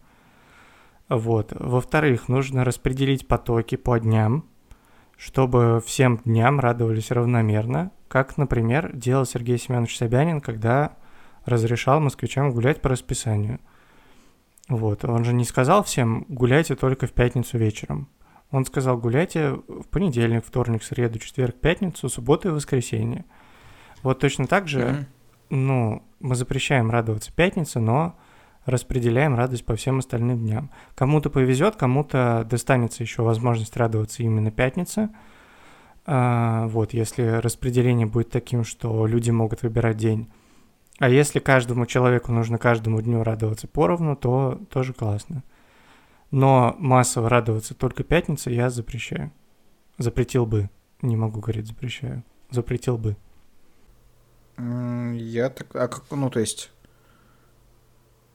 Вот. 1.10 1.54
Во-вторых, 1.58 2.28
нужно 2.28 2.64
распределить 2.64 3.28
потоки 3.28 3.76
по 3.76 4.00
дням, 4.00 4.46
чтобы 5.18 5.82
всем 5.86 6.18
дням 6.26 6.60
радовались 6.60 7.12
равномерно, 7.12 7.92
как, 8.08 8.38
например, 8.38 8.92
делал 8.96 9.26
Сергей 9.26 9.58
Семенович 9.58 9.98
Собянин, 9.98 10.42
когда 10.42 10.96
разрешал 11.46 12.00
москвичам 12.00 12.52
гулять 12.52 12.82
по 12.82 12.90
расписанию. 12.90 13.60
Вот, 14.70 15.04
он 15.04 15.26
же 15.26 15.34
не 15.34 15.44
сказал 15.44 15.84
всем 15.84 16.26
гуляйте 16.30 16.76
только 16.76 17.06
в 17.06 17.12
пятницу 17.12 17.58
вечером. 17.58 18.08
Он 18.50 18.66
сказал 18.66 18.98
гуляйте 18.98 19.60
в 19.68 19.88
понедельник, 19.90 20.46
вторник, 20.46 20.84
среду, 20.84 21.20
четверг, 21.20 21.56
пятницу, 21.60 22.08
субботу 22.08 22.50
и 22.50 22.52
воскресенье. 22.52 23.26
Вот 24.04 24.20
точно 24.20 24.48
так 24.48 24.68
же, 24.68 24.86
Мгм. 24.86 25.06
ну, 25.50 26.04
мы 26.20 26.36
запрещаем 26.36 26.92
радоваться 26.92 27.34
пятнице, 27.34 27.80
но 27.80 28.16
распределяем 28.66 29.36
радость 29.36 29.66
по 29.66 29.76
всем 29.76 30.00
остальным 30.00 30.40
дням. 30.40 30.72
Кому-то 30.96 31.30
повезет, 31.30 31.76
кому-то 31.76 32.48
достанется 32.50 33.04
еще 33.04 33.24
возможность 33.24 33.76
радоваться 33.78 34.24
именно 34.24 34.52
пятнице. 34.52 35.10
А, 36.06 36.68
вот, 36.68 36.94
если 36.94 37.24
распределение 37.24 38.08
будет 38.08 38.30
таким, 38.30 38.64
что 38.64 39.06
люди 39.06 39.32
могут 39.32 39.64
выбирать 39.64 39.98
день. 39.98 40.30
А 41.00 41.10
если 41.10 41.40
каждому 41.40 41.86
человеку 41.86 42.32
нужно 42.32 42.58
каждому 42.58 43.02
дню 43.02 43.24
радоваться 43.24 43.68
поровну, 43.68 44.16
то 44.16 44.60
тоже 44.70 44.94
классно. 44.94 45.44
Но 46.32 46.76
массово 46.80 47.30
радоваться 47.30 47.76
только 47.76 48.04
пятнице 48.04 48.50
я 48.52 48.70
запрещаю. 48.70 49.32
Запретил 49.98 50.46
бы. 50.46 50.70
Не 51.02 51.16
могу 51.16 51.40
говорить 51.40 51.68
запрещаю. 51.68 52.24
Запретил 52.50 52.98
бы. 52.98 53.16
Я 54.58 55.50
так... 55.50 55.76
А 55.76 55.88
как... 55.88 56.04
Ну, 56.12 56.30
то 56.30 56.40
есть... 56.40 56.72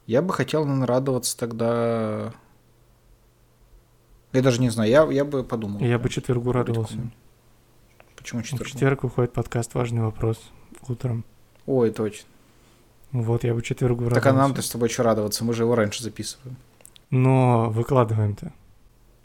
Я 0.09 0.23
бы 0.23 0.33
хотел, 0.33 0.65
наверное, 0.65 0.87
радоваться 0.87 1.37
тогда... 1.37 2.33
Я 4.33 4.41
даже 4.41 4.59
не 4.59 4.71
знаю, 4.71 4.89
я, 4.89 5.03
я 5.03 5.23
бы 5.23 5.43
подумал. 5.43 5.81
Я 5.81 5.99
бы 5.99 6.09
четвергу 6.09 6.51
радовался. 6.51 6.97
Почему 8.17 8.41
В 8.41 8.45
четверг? 8.45 8.67
четверг 8.67 9.03
выходит 9.03 9.33
подкаст 9.33 9.75
«Важный 9.75 10.01
вопрос» 10.01 10.41
утром. 10.87 11.25
Ой, 11.67 11.91
точно. 11.91 12.27
Вот, 13.11 13.43
я 13.43 13.53
бы 13.53 13.61
четвергу 13.61 14.05
Так 14.05 14.13
а 14.13 14.15
радовался. 14.15 14.41
нам-то 14.41 14.61
с 14.63 14.69
тобой 14.71 14.89
что 14.89 15.03
радоваться? 15.03 15.43
Мы 15.43 15.53
же 15.53 15.61
его 15.61 15.75
раньше 15.75 16.01
записываем. 16.01 16.57
Но 17.11 17.69
выкладываем-то. 17.69 18.51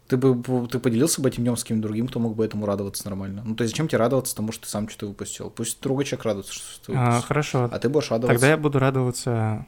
Ты 0.08 0.18
бы 0.18 0.68
ты 0.68 0.78
поделился 0.80 1.22
бы 1.22 1.30
этим 1.30 1.44
днем 1.44 1.56
с 1.56 1.64
кем-то 1.64 1.88
другим, 1.88 2.08
кто 2.08 2.20
мог 2.20 2.36
бы 2.36 2.44
этому 2.44 2.66
радоваться 2.66 3.06
нормально. 3.08 3.40
Ну, 3.42 3.54
то 3.54 3.64
есть 3.64 3.72
зачем 3.72 3.88
тебе 3.88 4.00
радоваться 4.00 4.36
тому, 4.36 4.52
что 4.52 4.64
ты 4.64 4.68
сам 4.68 4.90
что-то 4.90 5.06
выпустил? 5.06 5.48
Пусть 5.48 5.80
другой 5.80 6.04
человек 6.04 6.26
радуется, 6.26 6.52
что 6.52 6.84
ты 6.84 6.92
А, 6.92 7.04
выпустил. 7.06 7.26
хорошо. 7.26 7.70
А 7.72 7.78
ты 7.78 7.88
будешь 7.88 8.10
радоваться. 8.10 8.34
Тогда 8.34 8.50
я 8.50 8.58
буду 8.58 8.78
радоваться... 8.78 9.64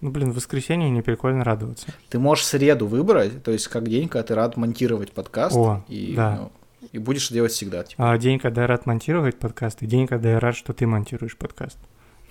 Ну, 0.00 0.10
блин, 0.10 0.30
в 0.30 0.36
воскресенье 0.36 0.90
не 0.90 1.02
прикольно 1.02 1.42
радоваться. 1.44 1.88
Ты 2.08 2.18
можешь 2.18 2.44
среду 2.44 2.86
выбрать, 2.86 3.42
то 3.42 3.50
есть 3.50 3.66
как 3.68 3.88
день, 3.88 4.08
когда 4.08 4.22
ты 4.22 4.34
рад 4.34 4.56
монтировать 4.56 5.12
подкаст. 5.12 5.56
О, 5.56 5.84
и, 5.88 6.14
да. 6.14 6.36
ну, 6.36 6.52
и 6.92 6.98
будешь 6.98 7.28
делать 7.30 7.52
всегда. 7.52 7.82
Типа. 7.82 8.12
А 8.12 8.18
день, 8.18 8.38
когда 8.38 8.62
я 8.62 8.66
рад 8.68 8.86
монтировать 8.86 9.38
подкаст, 9.38 9.82
и 9.82 9.86
день, 9.86 10.06
когда 10.06 10.30
я 10.30 10.40
рад, 10.40 10.56
что 10.56 10.72
ты 10.72 10.86
монтируешь 10.86 11.36
подкаст. 11.36 11.78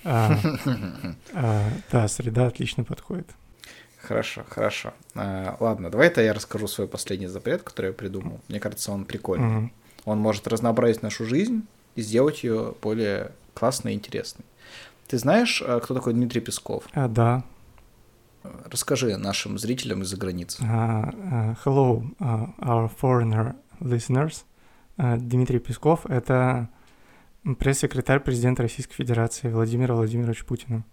А, 0.06 0.38
а, 1.34 1.70
да, 1.92 2.08
среда 2.08 2.48
отлично 2.48 2.84
подходит. 2.86 3.28
Хорошо, 3.98 4.46
хорошо. 4.48 4.94
А, 5.16 5.58
ладно, 5.60 5.90
давай 5.90 6.08
это 6.08 6.22
я 6.22 6.34
расскажу 6.34 6.68
свой 6.68 6.88
последний 6.88 7.28
запрет, 7.28 7.64
который 7.64 7.88
я 7.88 7.94
придумал. 7.94 8.40
Мне 8.48 8.60
кажется, 8.60 8.92
он 8.92 9.04
прикольный. 9.04 9.74
Он 10.06 10.20
может 10.20 10.48
разнообразить 10.48 11.04
нашу 11.04 11.26
жизнь 11.26 11.68
и 11.96 12.02
сделать 12.02 12.44
ее 12.44 12.76
более 12.82 13.32
классной 13.54 13.94
и 13.94 13.96
интересной. 13.96 14.46
Ты 15.08 15.18
знаешь, 15.18 15.62
а, 15.66 15.80
кто 15.82 15.94
такой 15.94 16.14
Дмитрий 16.14 16.40
Песков? 16.42 16.86
А, 16.94 17.08
да. 17.10 17.44
Расскажи 18.66 19.16
нашим 19.18 19.58
зрителям 19.58 20.04
из-за 20.04 20.18
границы. 20.18 20.62
А, 20.64 21.14
а, 21.14 21.56
hello, 21.66 22.04
а, 22.20 22.54
our 22.60 22.92
foreigner 23.02 23.56
listeners. 23.80 24.44
А, 24.98 25.18
Дмитрий 25.18 25.60
Песков— 25.60 26.06
это 26.06 26.70
пресс-секретарь 27.60 28.20
президента 28.20 28.64
Российской 28.64 28.96
Федерации 28.96 29.50
Владимира 29.50 29.96
Владимировича 29.96 30.44
Путина. 30.46 30.84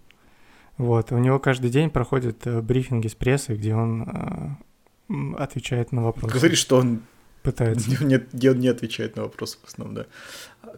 Вот, 0.77 1.13
у 1.13 1.19
него 1.19 1.39
каждый 1.39 1.71
день 1.71 1.89
проходят 1.89 2.47
э, 2.47 2.61
брифинги 2.61 3.07
с 3.07 3.15
прессой, 3.15 3.57
где 3.57 3.77
он 3.77 4.59
м, 5.09 5.37
отвечает 5.39 5.93
на 5.93 6.03
вопросы. 6.03 6.35
Говорит, 6.35 6.59
что 6.59 6.79
он 6.79 7.03
Пытается. 7.45 7.91
не, 8.05 8.17
где 8.33 8.51
он 8.51 8.59
не 8.59 8.69
отвечает 8.69 9.17
на 9.17 9.23
вопросы 9.25 9.59
в 9.63 9.69
основном, 9.69 9.95
да. 9.95 10.07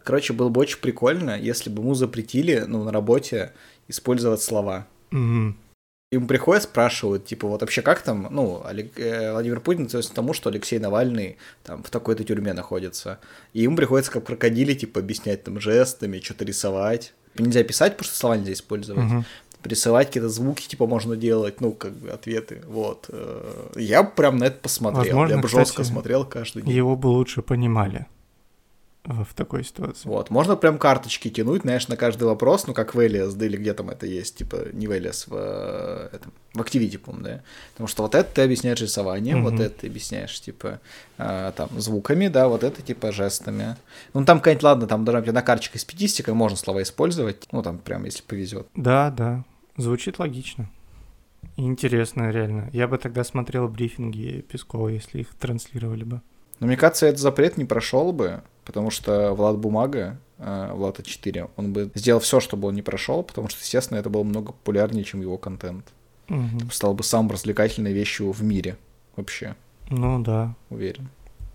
Короче, 0.03 0.33
было 0.33 0.49
бы 0.49 0.59
очень 0.59 0.79
прикольно, 0.79 1.39
если 1.39 1.69
бы 1.69 1.81
ему 1.81 1.93
запретили, 1.95 2.65
ну, 2.67 2.83
на 2.83 2.91
работе 2.91 3.53
использовать 3.87 4.41
слова. 4.41 4.85
Мгм. 5.11 5.57
Ему 6.09 6.25
приходят, 6.25 6.63
спрашивают, 6.63 7.25
типа, 7.25 7.49
вот 7.49 7.59
вообще 7.59 7.81
как 7.81 8.01
там, 8.01 8.29
ну, 8.31 8.63
э, 8.65 9.31
Владимир 9.33 9.59
Путин 9.59 9.87
относится 9.87 10.13
к 10.13 10.15
тому, 10.15 10.31
что 10.31 10.49
Алексей 10.49 10.79
Навальный 10.79 11.35
там 11.63 11.83
в 11.83 11.89
такой-то 11.89 12.23
тюрьме 12.23 12.53
находится. 12.53 13.19
И 13.51 13.63
ему 13.63 13.75
приходится 13.75 14.09
как 14.09 14.25
крокодиле, 14.25 14.73
типа, 14.73 15.01
объяснять 15.01 15.43
там 15.43 15.59
жестами, 15.59 16.21
что-то 16.21 16.45
рисовать. 16.45 17.13
Нельзя 17.37 17.61
писать, 17.63 17.97
потому 17.97 18.07
что 18.07 18.17
слова 18.17 18.37
нельзя 18.37 18.53
использовать. 18.53 19.03
Мгм. 19.03 19.25
Рисовать 19.65 20.07
какие-то 20.07 20.29
звуки, 20.29 20.65
типа, 20.65 20.87
можно 20.87 21.17
делать, 21.17 21.59
ну, 21.59 21.73
как 21.73 21.91
бы, 21.91 22.09
ответы, 22.09 22.61
вот. 22.67 23.07
Э, 23.09 23.71
Я 23.75 24.03
прям 24.03 24.37
на 24.37 24.45
это 24.45 24.59
посмотрел, 24.61 25.03
Возможно, 25.03 25.35
я 25.35 25.41
бы 25.41 25.49
жестко 25.49 25.81
кстати, 25.81 25.87
смотрел 25.87 26.23
каждый 26.23 26.61
день. 26.61 26.73
Его 26.73 26.95
бы 26.95 27.07
лучше 27.07 27.41
понимали 27.41 28.05
в 29.07 29.33
такой 29.33 29.63
ситуации. 29.63 30.07
Вот, 30.07 30.29
можно 30.29 30.55
прям 30.57 30.77
карточки 30.77 31.29
тянуть, 31.29 31.61
знаешь, 31.61 31.87
на 31.87 31.95
каждый 31.95 32.25
вопрос, 32.25 32.67
ну, 32.67 32.73
как 32.73 32.93
в 32.93 33.01
Элиас, 33.05 33.33
да, 33.35 33.45
или 33.45 33.55
где 33.55 33.73
там 33.73 33.89
это 33.89 34.05
есть, 34.05 34.35
типа, 34.37 34.67
не 34.73 34.87
в 34.87 34.91
Элиас, 34.97 35.27
в, 35.27 35.33
э, 35.33 36.09
этом, 36.13 36.33
в 36.53 36.61
Activity, 36.61 36.97
по 36.97 37.13
да, 37.13 37.41
потому 37.71 37.87
что 37.87 38.03
вот 38.03 38.15
это 38.15 38.29
ты 38.35 38.41
объясняешь 38.41 38.81
рисованием, 38.81 39.43
вот 39.43 39.53
Мгм. 39.53 39.63
это 39.63 39.79
ты 39.81 39.87
объясняешь, 39.87 40.39
типа, 40.41 40.81
э, 41.17 41.51
там, 41.55 41.69
звуками, 41.79 42.27
да, 42.27 42.49
вот 42.49 42.63
это, 42.63 42.81
типа, 42.81 43.11
жестами. 43.13 43.77
Ну, 44.13 44.25
там, 44.25 44.39
какая-нибудь, 44.39 44.63
ладно, 44.63 44.87
там 44.87 45.05
даже 45.05 45.31
на 45.31 45.41
карточках 45.41 45.79
с 45.79 45.85
пятистикой 45.85 46.33
можно 46.33 46.57
слова 46.57 46.81
использовать, 46.81 47.47
ну, 47.51 47.63
там, 47.63 47.77
прям, 47.77 48.03
если 48.03 48.23
повезет. 48.23 48.67
Да, 48.75 49.09
да, 49.09 49.45
звучит 49.77 50.19
логично. 50.19 50.69
Интересно, 51.55 52.29
реально. 52.29 52.69
Я 52.73 52.87
бы 52.87 52.97
тогда 52.97 53.23
смотрел 53.23 53.67
брифинги 53.69 54.41
Пескова, 54.41 54.89
если 54.89 55.21
их 55.21 55.33
транслировали 55.35 56.03
бы. 56.03 56.21
Но 56.59 56.67
мне 56.67 56.75
кажется, 56.75 57.05
этот 57.05 57.19
запрет 57.19 57.57
не 57.57 57.65
прошел 57.65 58.11
бы, 58.11 58.41
потому 58.67 58.91
что 58.91 59.33
Влад 59.33 59.57
Бумага, 59.57 60.19
э, 60.37 60.71
Влад 60.73 60.99
А4, 60.99 61.49
он 61.55 61.73
бы 61.73 61.89
сделал 61.95 62.19
все, 62.19 62.39
чтобы 62.39 62.67
он 62.67 62.75
не 62.75 62.83
прошел, 62.83 63.23
потому 63.23 63.47
что, 63.49 63.59
естественно, 63.61 63.97
это 63.97 64.09
было 64.11 64.23
много 64.23 64.47
популярнее, 64.51 65.03
чем 65.05 65.21
его 65.21 65.37
контент. 65.37 65.85
Мгм. 66.27 66.69
Стал 66.71 66.93
бы 66.93 67.03
самой 67.03 67.31
развлекательной 67.33 67.93
вещью 67.93 68.31
в 68.33 68.43
мире 68.43 68.75
вообще, 69.15 69.55
Ну 69.89 70.21
да, 70.21 70.53
уверен. 70.69 71.07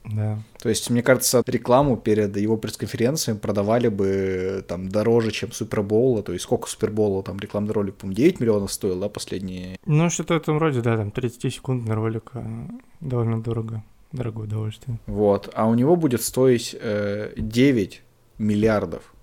да. 0.05 0.39
То 0.63 0.71
есть, 0.71 0.89
мне 0.91 1.03
кажется, 1.03 1.43
рекламу 1.47 1.99
перед 1.99 2.35
его 2.39 2.57
пресс-конференцией 2.57 3.37
продавали 3.39 3.89
бы 3.89 4.65
там 4.67 4.89
дороже, 4.89 5.31
чем 5.31 5.53
Супербоула. 5.53 6.23
То 6.23 6.33
есть, 6.33 6.45
сколько 6.45 6.69
Супербоула 6.69 7.23
там 7.23 7.39
рекламный 7.39 7.73
ролик, 7.75 7.97
по-моему, 7.97 8.17
9 8.17 8.41
миллионов 8.41 8.73
стоил, 8.73 8.99
да, 8.99 9.09
последние. 9.11 9.77
Ну, 9.85 10.09
что-то 10.11 10.35
в 10.35 10.37
этом 10.39 10.57
роде, 10.59 10.81
да, 10.81 10.97
там 10.97 11.09
30-секундный 11.09 11.95
ролик 11.95 12.31
а, 12.33 12.67
довольно 13.01 13.43
дорого. 13.43 13.85
Дорогое 14.13 14.45
удовольствие. 14.45 14.99
Вот. 15.07 15.51
А 15.55 15.67
у 15.67 15.75
него 15.75 15.97
будет 15.97 16.23
стоить 16.23 16.77
э, 16.79 17.33
9 17.37 18.03
миллиардов 18.39 19.15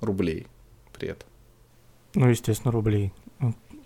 рублей 0.00 0.46
при 0.92 1.08
этом. 1.08 1.28
Ну, 2.14 2.28
естественно, 2.28 2.72
рублей. 2.72 3.12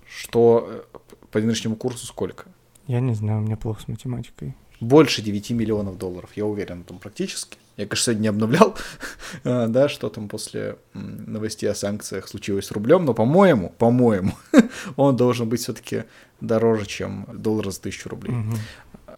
Что 0.07 0.85
э, 0.93 0.99
по 1.31 1.39
нынешнему 1.41 1.77
курсу 1.77 2.07
сколько? 2.07 2.47
Я 2.87 3.01
не 3.01 3.15
знаю, 3.15 3.41
у 3.41 3.43
меня 3.43 3.57
плохо 3.57 3.83
с 3.83 3.89
математикой. 3.89 4.55
Больше 4.81 5.23
9 5.23 5.51
миллионов 5.51 5.99
долларов, 5.99 6.31
я 6.35 6.47
уверен, 6.47 6.85
там 6.85 6.99
практически. 6.99 7.59
Я, 7.77 7.87
конечно, 7.87 8.07
сегодня 8.07 8.23
не 8.23 8.29
обновлял, 8.29 8.77
а, 9.45 9.67
да, 9.69 9.89
что 9.89 10.09
там 10.09 10.29
после 10.29 10.79
новостей 10.95 11.71
о 11.71 11.75
санкциях 11.75 12.27
случилось 12.27 12.67
с 12.67 12.71
рублем, 12.73 13.05
но, 13.05 13.15
по-моему, 13.15 13.75
по-моему, 13.79 14.33
он 14.97 15.17
должен 15.17 15.49
быть 15.49 15.61
все-таки 15.61 16.05
дороже, 16.41 16.87
чем 16.87 17.27
доллар 17.33 17.71
за 17.71 17.81
тысячу 17.81 18.09
рублей. 18.09 18.35
Мгм. 18.35 18.57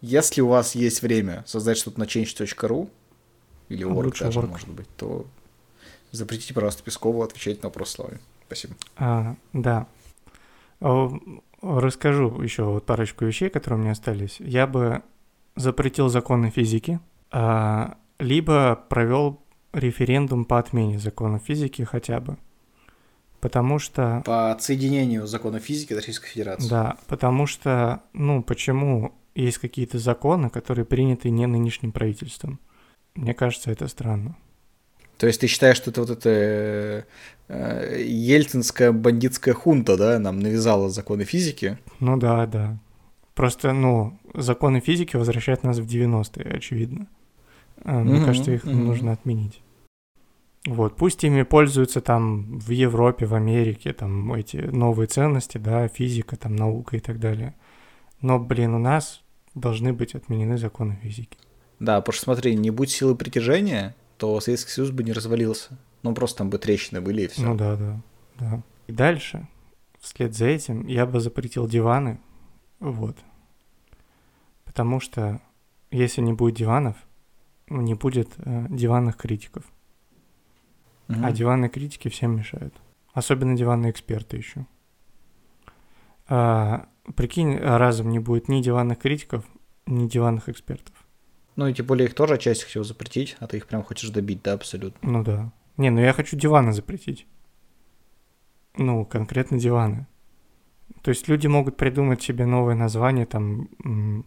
Если 0.01 0.41
у 0.41 0.47
вас 0.47 0.75
есть 0.75 1.01
время 1.01 1.43
создать 1.47 1.77
что-то 1.77 1.99
на 1.99 2.05
change.ru 2.05 2.89
или 3.69 3.83
Лучше 3.83 4.25
даже, 4.25 4.39
Work. 4.39 4.47
может 4.47 4.67
быть, 4.69 4.87
то 4.97 5.25
запретите, 6.11 6.53
пожалуйста, 6.53 6.83
Пескову 6.83 7.21
отвечать 7.21 7.61
на 7.63 7.69
вопрос 7.69 7.91
словами. 7.91 8.19
Спасибо. 8.47 8.75
А, 8.97 9.35
да. 9.53 9.87
О, 10.79 11.17
Расскажу 11.61 12.41
еще 12.41 12.63
вот 12.63 12.85
парочку 12.87 13.25
вещей, 13.25 13.49
которые 13.49 13.79
у 13.79 13.81
меня 13.83 13.91
остались. 13.91 14.37
Я 14.39 14.65
бы 14.65 15.03
запретил 15.55 16.09
законы 16.09 16.49
физики, 16.49 16.99
а, 17.29 17.97
либо 18.17 18.75
провел 18.89 19.39
референдум 19.71 20.45
по 20.45 20.57
отмене 20.57 20.97
законов 20.97 21.43
физики 21.43 21.83
хотя 21.83 22.19
бы. 22.19 22.37
Потому 23.41 23.77
что... 23.79 24.23
По 24.25 24.51
отсоединению 24.51 25.27
закона 25.27 25.59
физики 25.59 25.93
Российской 25.93 26.27
Федерации. 26.29 26.67
Да, 26.67 26.97
потому 27.07 27.45
что, 27.45 28.01
ну, 28.13 28.43
почему 28.43 29.13
есть 29.35 29.57
какие-то 29.57 29.99
законы, 29.99 30.49
которые 30.49 30.85
приняты 30.85 31.29
не 31.29 31.45
нынешним 31.45 31.91
правительством? 31.91 32.59
Мне 33.15 33.33
кажется, 33.33 33.71
это 33.71 33.87
странно. 33.87 34.35
То 35.17 35.27
есть 35.27 35.39
ты 35.39 35.47
считаешь, 35.47 35.77
что 35.77 35.91
это 35.91 36.01
вот 36.01 36.09
эта 36.09 37.05
э, 37.47 38.03
ельцинская 38.03 38.91
бандитская 38.91 39.53
хунта, 39.53 39.95
да, 39.95 40.17
нам 40.17 40.39
навязала 40.39 40.89
законы 40.89 41.25
физики? 41.25 41.77
Ну 41.99 42.17
да, 42.17 42.47
да. 42.47 42.79
Просто, 43.35 43.71
ну, 43.73 44.19
законы 44.33 44.79
физики 44.79 45.15
возвращают 45.15 45.63
нас 45.63 45.77
в 45.77 45.85
90-е, 45.85 46.55
очевидно. 46.55 47.07
А, 47.83 47.99
мне 47.99 48.19
mm-hmm, 48.19 48.25
кажется, 48.25 48.51
их 48.51 48.65
mm-hmm. 48.65 48.73
нужно 48.73 49.11
отменить. 49.11 49.61
Вот, 50.65 50.95
пусть 50.95 51.23
ими 51.23 51.41
пользуются 51.41 52.01
там 52.01 52.59
в 52.59 52.69
Европе, 52.69 53.25
в 53.25 53.33
Америке, 53.33 53.93
там 53.93 54.33
эти 54.33 54.57
новые 54.57 55.07
ценности, 55.07 55.57
да, 55.57 55.87
физика, 55.87 56.35
там 56.35 56.55
наука 56.55 56.97
и 56.97 56.99
так 56.99 57.19
далее. 57.19 57.55
Но, 58.21 58.39
блин, 58.39 58.73
у 58.73 58.79
нас 58.79 59.21
должны 59.55 59.93
быть 59.93 60.15
отменены 60.15 60.57
законы 60.57 60.99
физики. 61.01 61.37
Да, 61.79 61.99
потому 61.99 62.13
что 62.13 62.23
смотри, 62.25 62.55
не 62.55 62.69
будь 62.69 62.91
силы 62.91 63.15
притяжения, 63.15 63.95
то 64.17 64.39
Советский 64.39 64.71
Союз 64.71 64.91
бы 64.91 65.03
не 65.03 65.13
развалился. 65.13 65.77
Ну, 66.03 66.13
просто 66.13 66.39
там 66.39 66.49
бы 66.49 66.57
трещины 66.57 67.01
были 67.01 67.23
и 67.23 67.27
все. 67.27 67.41
Ну 67.41 67.55
да, 67.55 67.75
да, 67.75 68.01
да. 68.39 68.63
И 68.87 68.91
дальше, 68.91 69.47
вслед 69.99 70.35
за 70.35 70.45
этим, 70.45 70.85
я 70.87 71.05
бы 71.05 71.19
запретил 71.19 71.67
диваны. 71.67 72.19
Вот. 72.79 73.17
Потому 74.65 74.99
что 74.99 75.41
если 75.91 76.21
не 76.21 76.33
будет 76.33 76.55
диванов, 76.55 76.95
не 77.67 77.93
будет 77.93 78.29
э, 78.37 78.67
диванных 78.69 79.17
критиков. 79.17 79.63
Угу. 81.09 81.19
А 81.23 81.31
диванные 81.31 81.69
критики 81.69 82.07
всем 82.09 82.37
мешают. 82.37 82.73
Особенно 83.13 83.55
диванные 83.55 83.91
эксперты 83.91 84.37
еще. 84.37 84.65
А, 86.27 86.87
прикинь, 87.15 87.57
разом 87.57 88.09
не 88.09 88.19
будет 88.19 88.47
ни 88.47 88.61
диванных 88.61 88.99
критиков, 88.99 89.43
ни 89.85 90.07
диванных 90.07 90.49
экспертов. 90.49 90.93
Ну 91.55 91.67
и 91.67 91.73
тем 91.73 91.85
более 91.85 92.07
их 92.07 92.13
тоже 92.13 92.35
отчасти 92.35 92.63
хотел 92.63 92.83
запретить, 92.83 93.35
а 93.39 93.47
ты 93.47 93.57
их 93.57 93.67
прям 93.67 93.83
хочешь 93.83 94.09
добить, 94.09 94.41
да, 94.41 94.53
абсолютно. 94.53 95.09
Ну 95.09 95.23
да. 95.23 95.51
Не, 95.77 95.89
ну 95.89 95.99
я 95.99 96.13
хочу 96.13 96.37
диваны 96.37 96.73
запретить. 96.73 97.27
Ну, 98.77 99.05
конкретно 99.05 99.59
диваны. 99.59 100.07
То 101.01 101.09
есть 101.09 101.27
люди 101.27 101.47
могут 101.47 101.77
придумать 101.77 102.21
себе 102.21 102.45
новое 102.45 102.75
название, 102.75 103.25
там... 103.25 104.25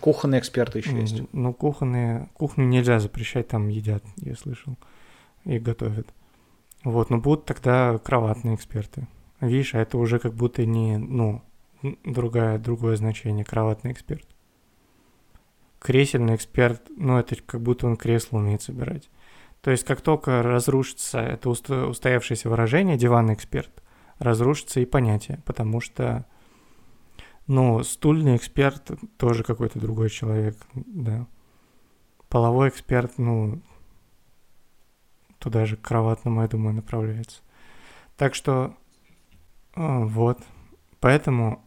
Кухонные 0.00 0.40
эксперты 0.40 0.78
еще 0.78 0.98
есть. 1.00 1.22
Ну, 1.32 1.52
кухонные... 1.52 2.28
Кухню 2.34 2.66
нельзя 2.66 2.98
запрещать, 2.98 3.48
там 3.48 3.68
едят, 3.68 4.04
я 4.16 4.36
слышал, 4.36 4.76
и 5.44 5.58
готовят. 5.58 6.08
Вот, 6.84 7.10
но 7.10 7.18
будут 7.18 7.44
тогда 7.44 7.98
кроватные 7.98 8.56
эксперты. 8.56 9.06
Видишь, 9.40 9.74
а 9.74 9.80
это 9.80 9.98
уже 9.98 10.18
как 10.18 10.34
будто 10.34 10.64
не, 10.66 10.96
ну, 10.98 11.42
другая, 12.04 12.58
другое 12.58 12.96
значение, 12.96 13.44
кроватный 13.44 13.92
эксперт. 13.92 14.26
Кресельный 15.78 16.36
эксперт, 16.36 16.82
ну, 16.96 17.18
это 17.18 17.36
как 17.36 17.60
будто 17.60 17.86
он 17.86 17.96
кресло 17.96 18.38
умеет 18.38 18.62
собирать. 18.62 19.10
То 19.62 19.70
есть, 19.70 19.84
как 19.84 20.00
только 20.00 20.42
разрушится 20.42 21.20
это 21.20 21.48
устоявшееся 21.48 22.48
выражение 22.48 22.96
«диванный 22.96 23.34
эксперт», 23.34 23.82
разрушится 24.18 24.80
и 24.80 24.84
понятие, 24.84 25.40
потому 25.44 25.80
что, 25.80 26.26
ну, 27.46 27.82
стульный 27.82 28.36
эксперт 28.36 28.90
тоже 29.18 29.44
какой-то 29.44 29.78
другой 29.78 30.10
человек, 30.10 30.56
да. 30.74 31.26
Половой 32.28 32.68
эксперт, 32.70 33.18
ну, 33.18 33.62
туда 35.38 35.66
же 35.66 35.76
к 35.76 35.82
кроватному, 35.82 36.42
я 36.42 36.48
думаю, 36.48 36.74
направляется. 36.74 37.42
Так 38.16 38.34
что, 38.34 38.76
а, 39.74 40.00
вот, 40.04 40.38
поэтому 41.00 41.64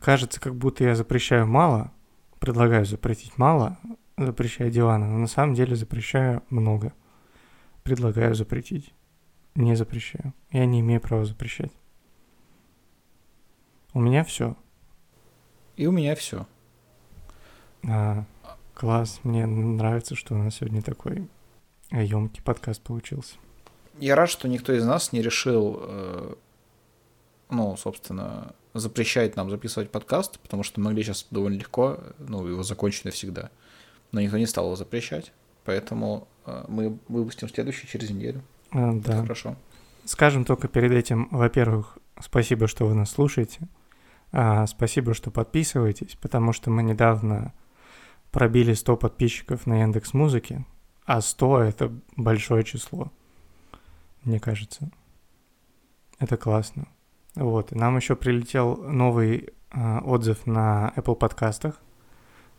кажется, 0.00 0.40
как 0.40 0.54
будто 0.54 0.84
я 0.84 0.94
запрещаю 0.94 1.46
мало, 1.46 1.92
предлагаю 2.38 2.84
запретить 2.84 3.38
мало, 3.38 3.78
запрещаю 4.16 4.70
диваны, 4.70 5.06
но 5.06 5.18
на 5.18 5.26
самом 5.26 5.54
деле 5.54 5.76
запрещаю 5.76 6.42
много. 6.50 6.92
Предлагаю 7.82 8.34
запретить. 8.34 8.94
Не 9.54 9.74
запрещаю. 9.74 10.32
Я 10.50 10.66
не 10.66 10.80
имею 10.80 11.00
права 11.00 11.24
запрещать. 11.24 11.72
У 13.92 14.00
меня 14.00 14.24
все. 14.24 14.56
И 15.76 15.86
у 15.86 15.92
меня 15.92 16.14
все. 16.14 16.46
А, 17.88 18.24
класс. 18.74 19.20
Мне 19.24 19.46
нравится, 19.46 20.14
что 20.14 20.34
у 20.34 20.38
нас 20.38 20.56
сегодня 20.56 20.80
такой 20.80 21.28
емкий 21.90 22.42
подкаст 22.42 22.82
получился. 22.82 23.36
Я 23.98 24.16
рад, 24.16 24.30
что 24.30 24.48
никто 24.48 24.72
из 24.72 24.84
нас 24.84 25.12
не 25.12 25.20
решил, 25.20 25.78
э, 25.82 26.34
ну, 27.50 27.76
собственно, 27.76 28.54
запрещать 28.74 29.36
нам 29.36 29.50
записывать 29.50 29.90
подкаст, 29.90 30.38
потому 30.40 30.62
что 30.62 30.80
мы 30.80 30.86
могли 30.86 31.02
сейчас 31.02 31.26
довольно 31.30 31.58
легко, 31.58 32.00
ну, 32.18 32.46
его 32.46 32.62
закончить 32.62 33.04
навсегда. 33.04 33.50
Но 34.12 34.20
никто 34.20 34.38
не 34.38 34.46
стал 34.46 34.66
его 34.66 34.76
запрещать, 34.76 35.32
поэтому 35.64 36.28
э, 36.46 36.64
мы 36.68 36.98
выпустим 37.08 37.48
следующий 37.48 37.86
через 37.86 38.10
неделю. 38.10 38.42
А, 38.70 38.92
да. 38.92 39.14
Это 39.14 39.22
хорошо. 39.22 39.56
Скажем 40.04 40.44
только 40.44 40.68
перед 40.68 40.92
этим, 40.92 41.28
во-первых, 41.30 41.98
спасибо, 42.20 42.66
что 42.66 42.86
вы 42.86 42.94
нас 42.94 43.10
слушаете. 43.10 43.68
А, 44.32 44.66
спасибо, 44.66 45.14
что 45.14 45.30
подписываетесь, 45.30 46.16
потому 46.20 46.52
что 46.52 46.70
мы 46.70 46.82
недавно 46.82 47.52
пробили 48.30 48.72
100 48.72 48.96
подписчиков 48.96 49.66
на 49.66 49.82
Яндекс 49.82 50.14
Музыке, 50.14 50.64
а 51.04 51.20
100— 51.20 51.60
это 51.62 51.92
большое 52.16 52.64
число, 52.64 53.12
мне 54.24 54.40
кажется. 54.40 54.90
Это 56.18 56.36
классно. 56.36 56.86
Вот, 57.34 57.72
и 57.72 57.74
нам 57.76 57.96
еще 57.96 58.14
прилетел 58.16 58.76
новый 58.76 59.50
э, 59.70 59.98
отзыв 60.00 60.46
на 60.46 60.92
Apple 60.96 61.14
подкастах. 61.14 61.80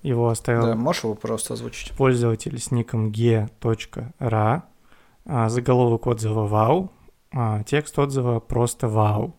Его 0.01 0.27
оставил... 0.27 0.63
Да, 0.63 0.75
можешь 0.75 1.03
его 1.03 1.15
просто 1.15 1.53
озвучить? 1.53 1.95
Пользователь 1.95 2.59
с 2.59 2.71
ником 2.71 3.11
g.ra. 3.11 4.63
А, 5.25 5.49
заголовок 5.49 6.07
отзыва 6.07 6.45
«Вау», 6.45 6.91
а, 7.31 7.63
текст 7.63 7.97
отзыва 7.97 8.39
просто 8.41 8.89
«Вау». 8.89 9.35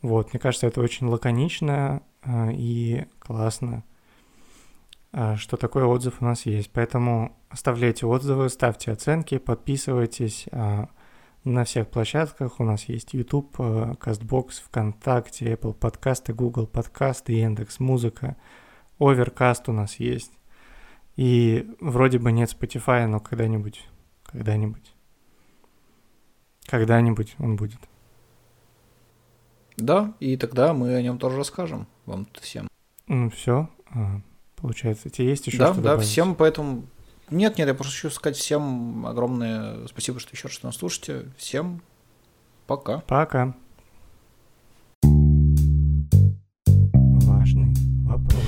Вот, 0.00 0.32
мне 0.32 0.38
кажется, 0.38 0.68
это 0.68 0.80
очень 0.80 1.08
лаконично 1.08 2.02
а, 2.22 2.50
и 2.52 3.06
классно, 3.18 3.82
а, 5.12 5.36
что 5.36 5.56
такой 5.56 5.82
отзыв 5.82 6.20
у 6.20 6.24
нас 6.24 6.46
есть. 6.46 6.70
Поэтому 6.72 7.36
оставляйте 7.48 8.06
отзывы, 8.06 8.48
ставьте 8.48 8.92
оценки, 8.92 9.38
подписывайтесь. 9.38 10.46
А, 10.52 10.88
на 11.48 11.64
всех 11.64 11.88
площадках 11.88 12.60
у 12.60 12.64
нас 12.64 12.84
есть 12.84 13.14
YouTube, 13.14 13.56
а, 13.58 13.94
CastBox, 13.94 14.62
ВКонтакте, 14.66 15.54
Apple 15.54 15.72
подкасты, 15.72 16.32
Google 16.34 16.66
подкасты, 16.66 17.32
Яндекс 17.32 17.80
Музыка, 17.80 18.36
Overcast 18.98 19.62
у 19.68 19.72
нас 19.72 19.96
есть. 19.96 20.32
И 21.16 21.68
вроде 21.80 22.18
бы 22.18 22.30
нет 22.32 22.54
Spotify, 22.54 23.06
но 23.06 23.18
когда-нибудь, 23.18 23.88
когда-нибудь, 24.24 24.94
когда-нибудь 26.66 27.34
он 27.38 27.56
будет. 27.56 27.80
Да, 29.76 30.14
и 30.20 30.36
тогда 30.36 30.74
мы 30.74 30.94
о 30.94 31.02
нем 31.02 31.18
тоже 31.18 31.38
расскажем 31.38 31.86
вам 32.04 32.28
всем. 32.40 32.68
Ну 33.06 33.30
все, 33.30 33.70
получается, 34.56 35.08
тебе 35.08 35.28
есть 35.28 35.46
еще 35.46 35.58
да, 35.58 35.72
что 35.72 35.82
Да, 35.82 35.90
добавить? 35.90 36.08
всем 36.08 36.34
поэтому... 36.34 36.84
Нет, 37.30 37.58
нет, 37.58 37.68
я 37.68 37.74
просто 37.74 37.94
хочу 37.94 38.10
сказать 38.10 38.36
всем 38.36 39.06
огромное 39.06 39.86
спасибо, 39.86 40.18
что 40.20 40.34
еще 40.34 40.48
раз 40.48 40.62
нас 40.62 40.76
слушаете. 40.76 41.26
Всем 41.36 41.82
пока. 42.66 43.00
Пока. 43.00 43.54
Важный 46.92 47.74
вопрос. 48.04 48.47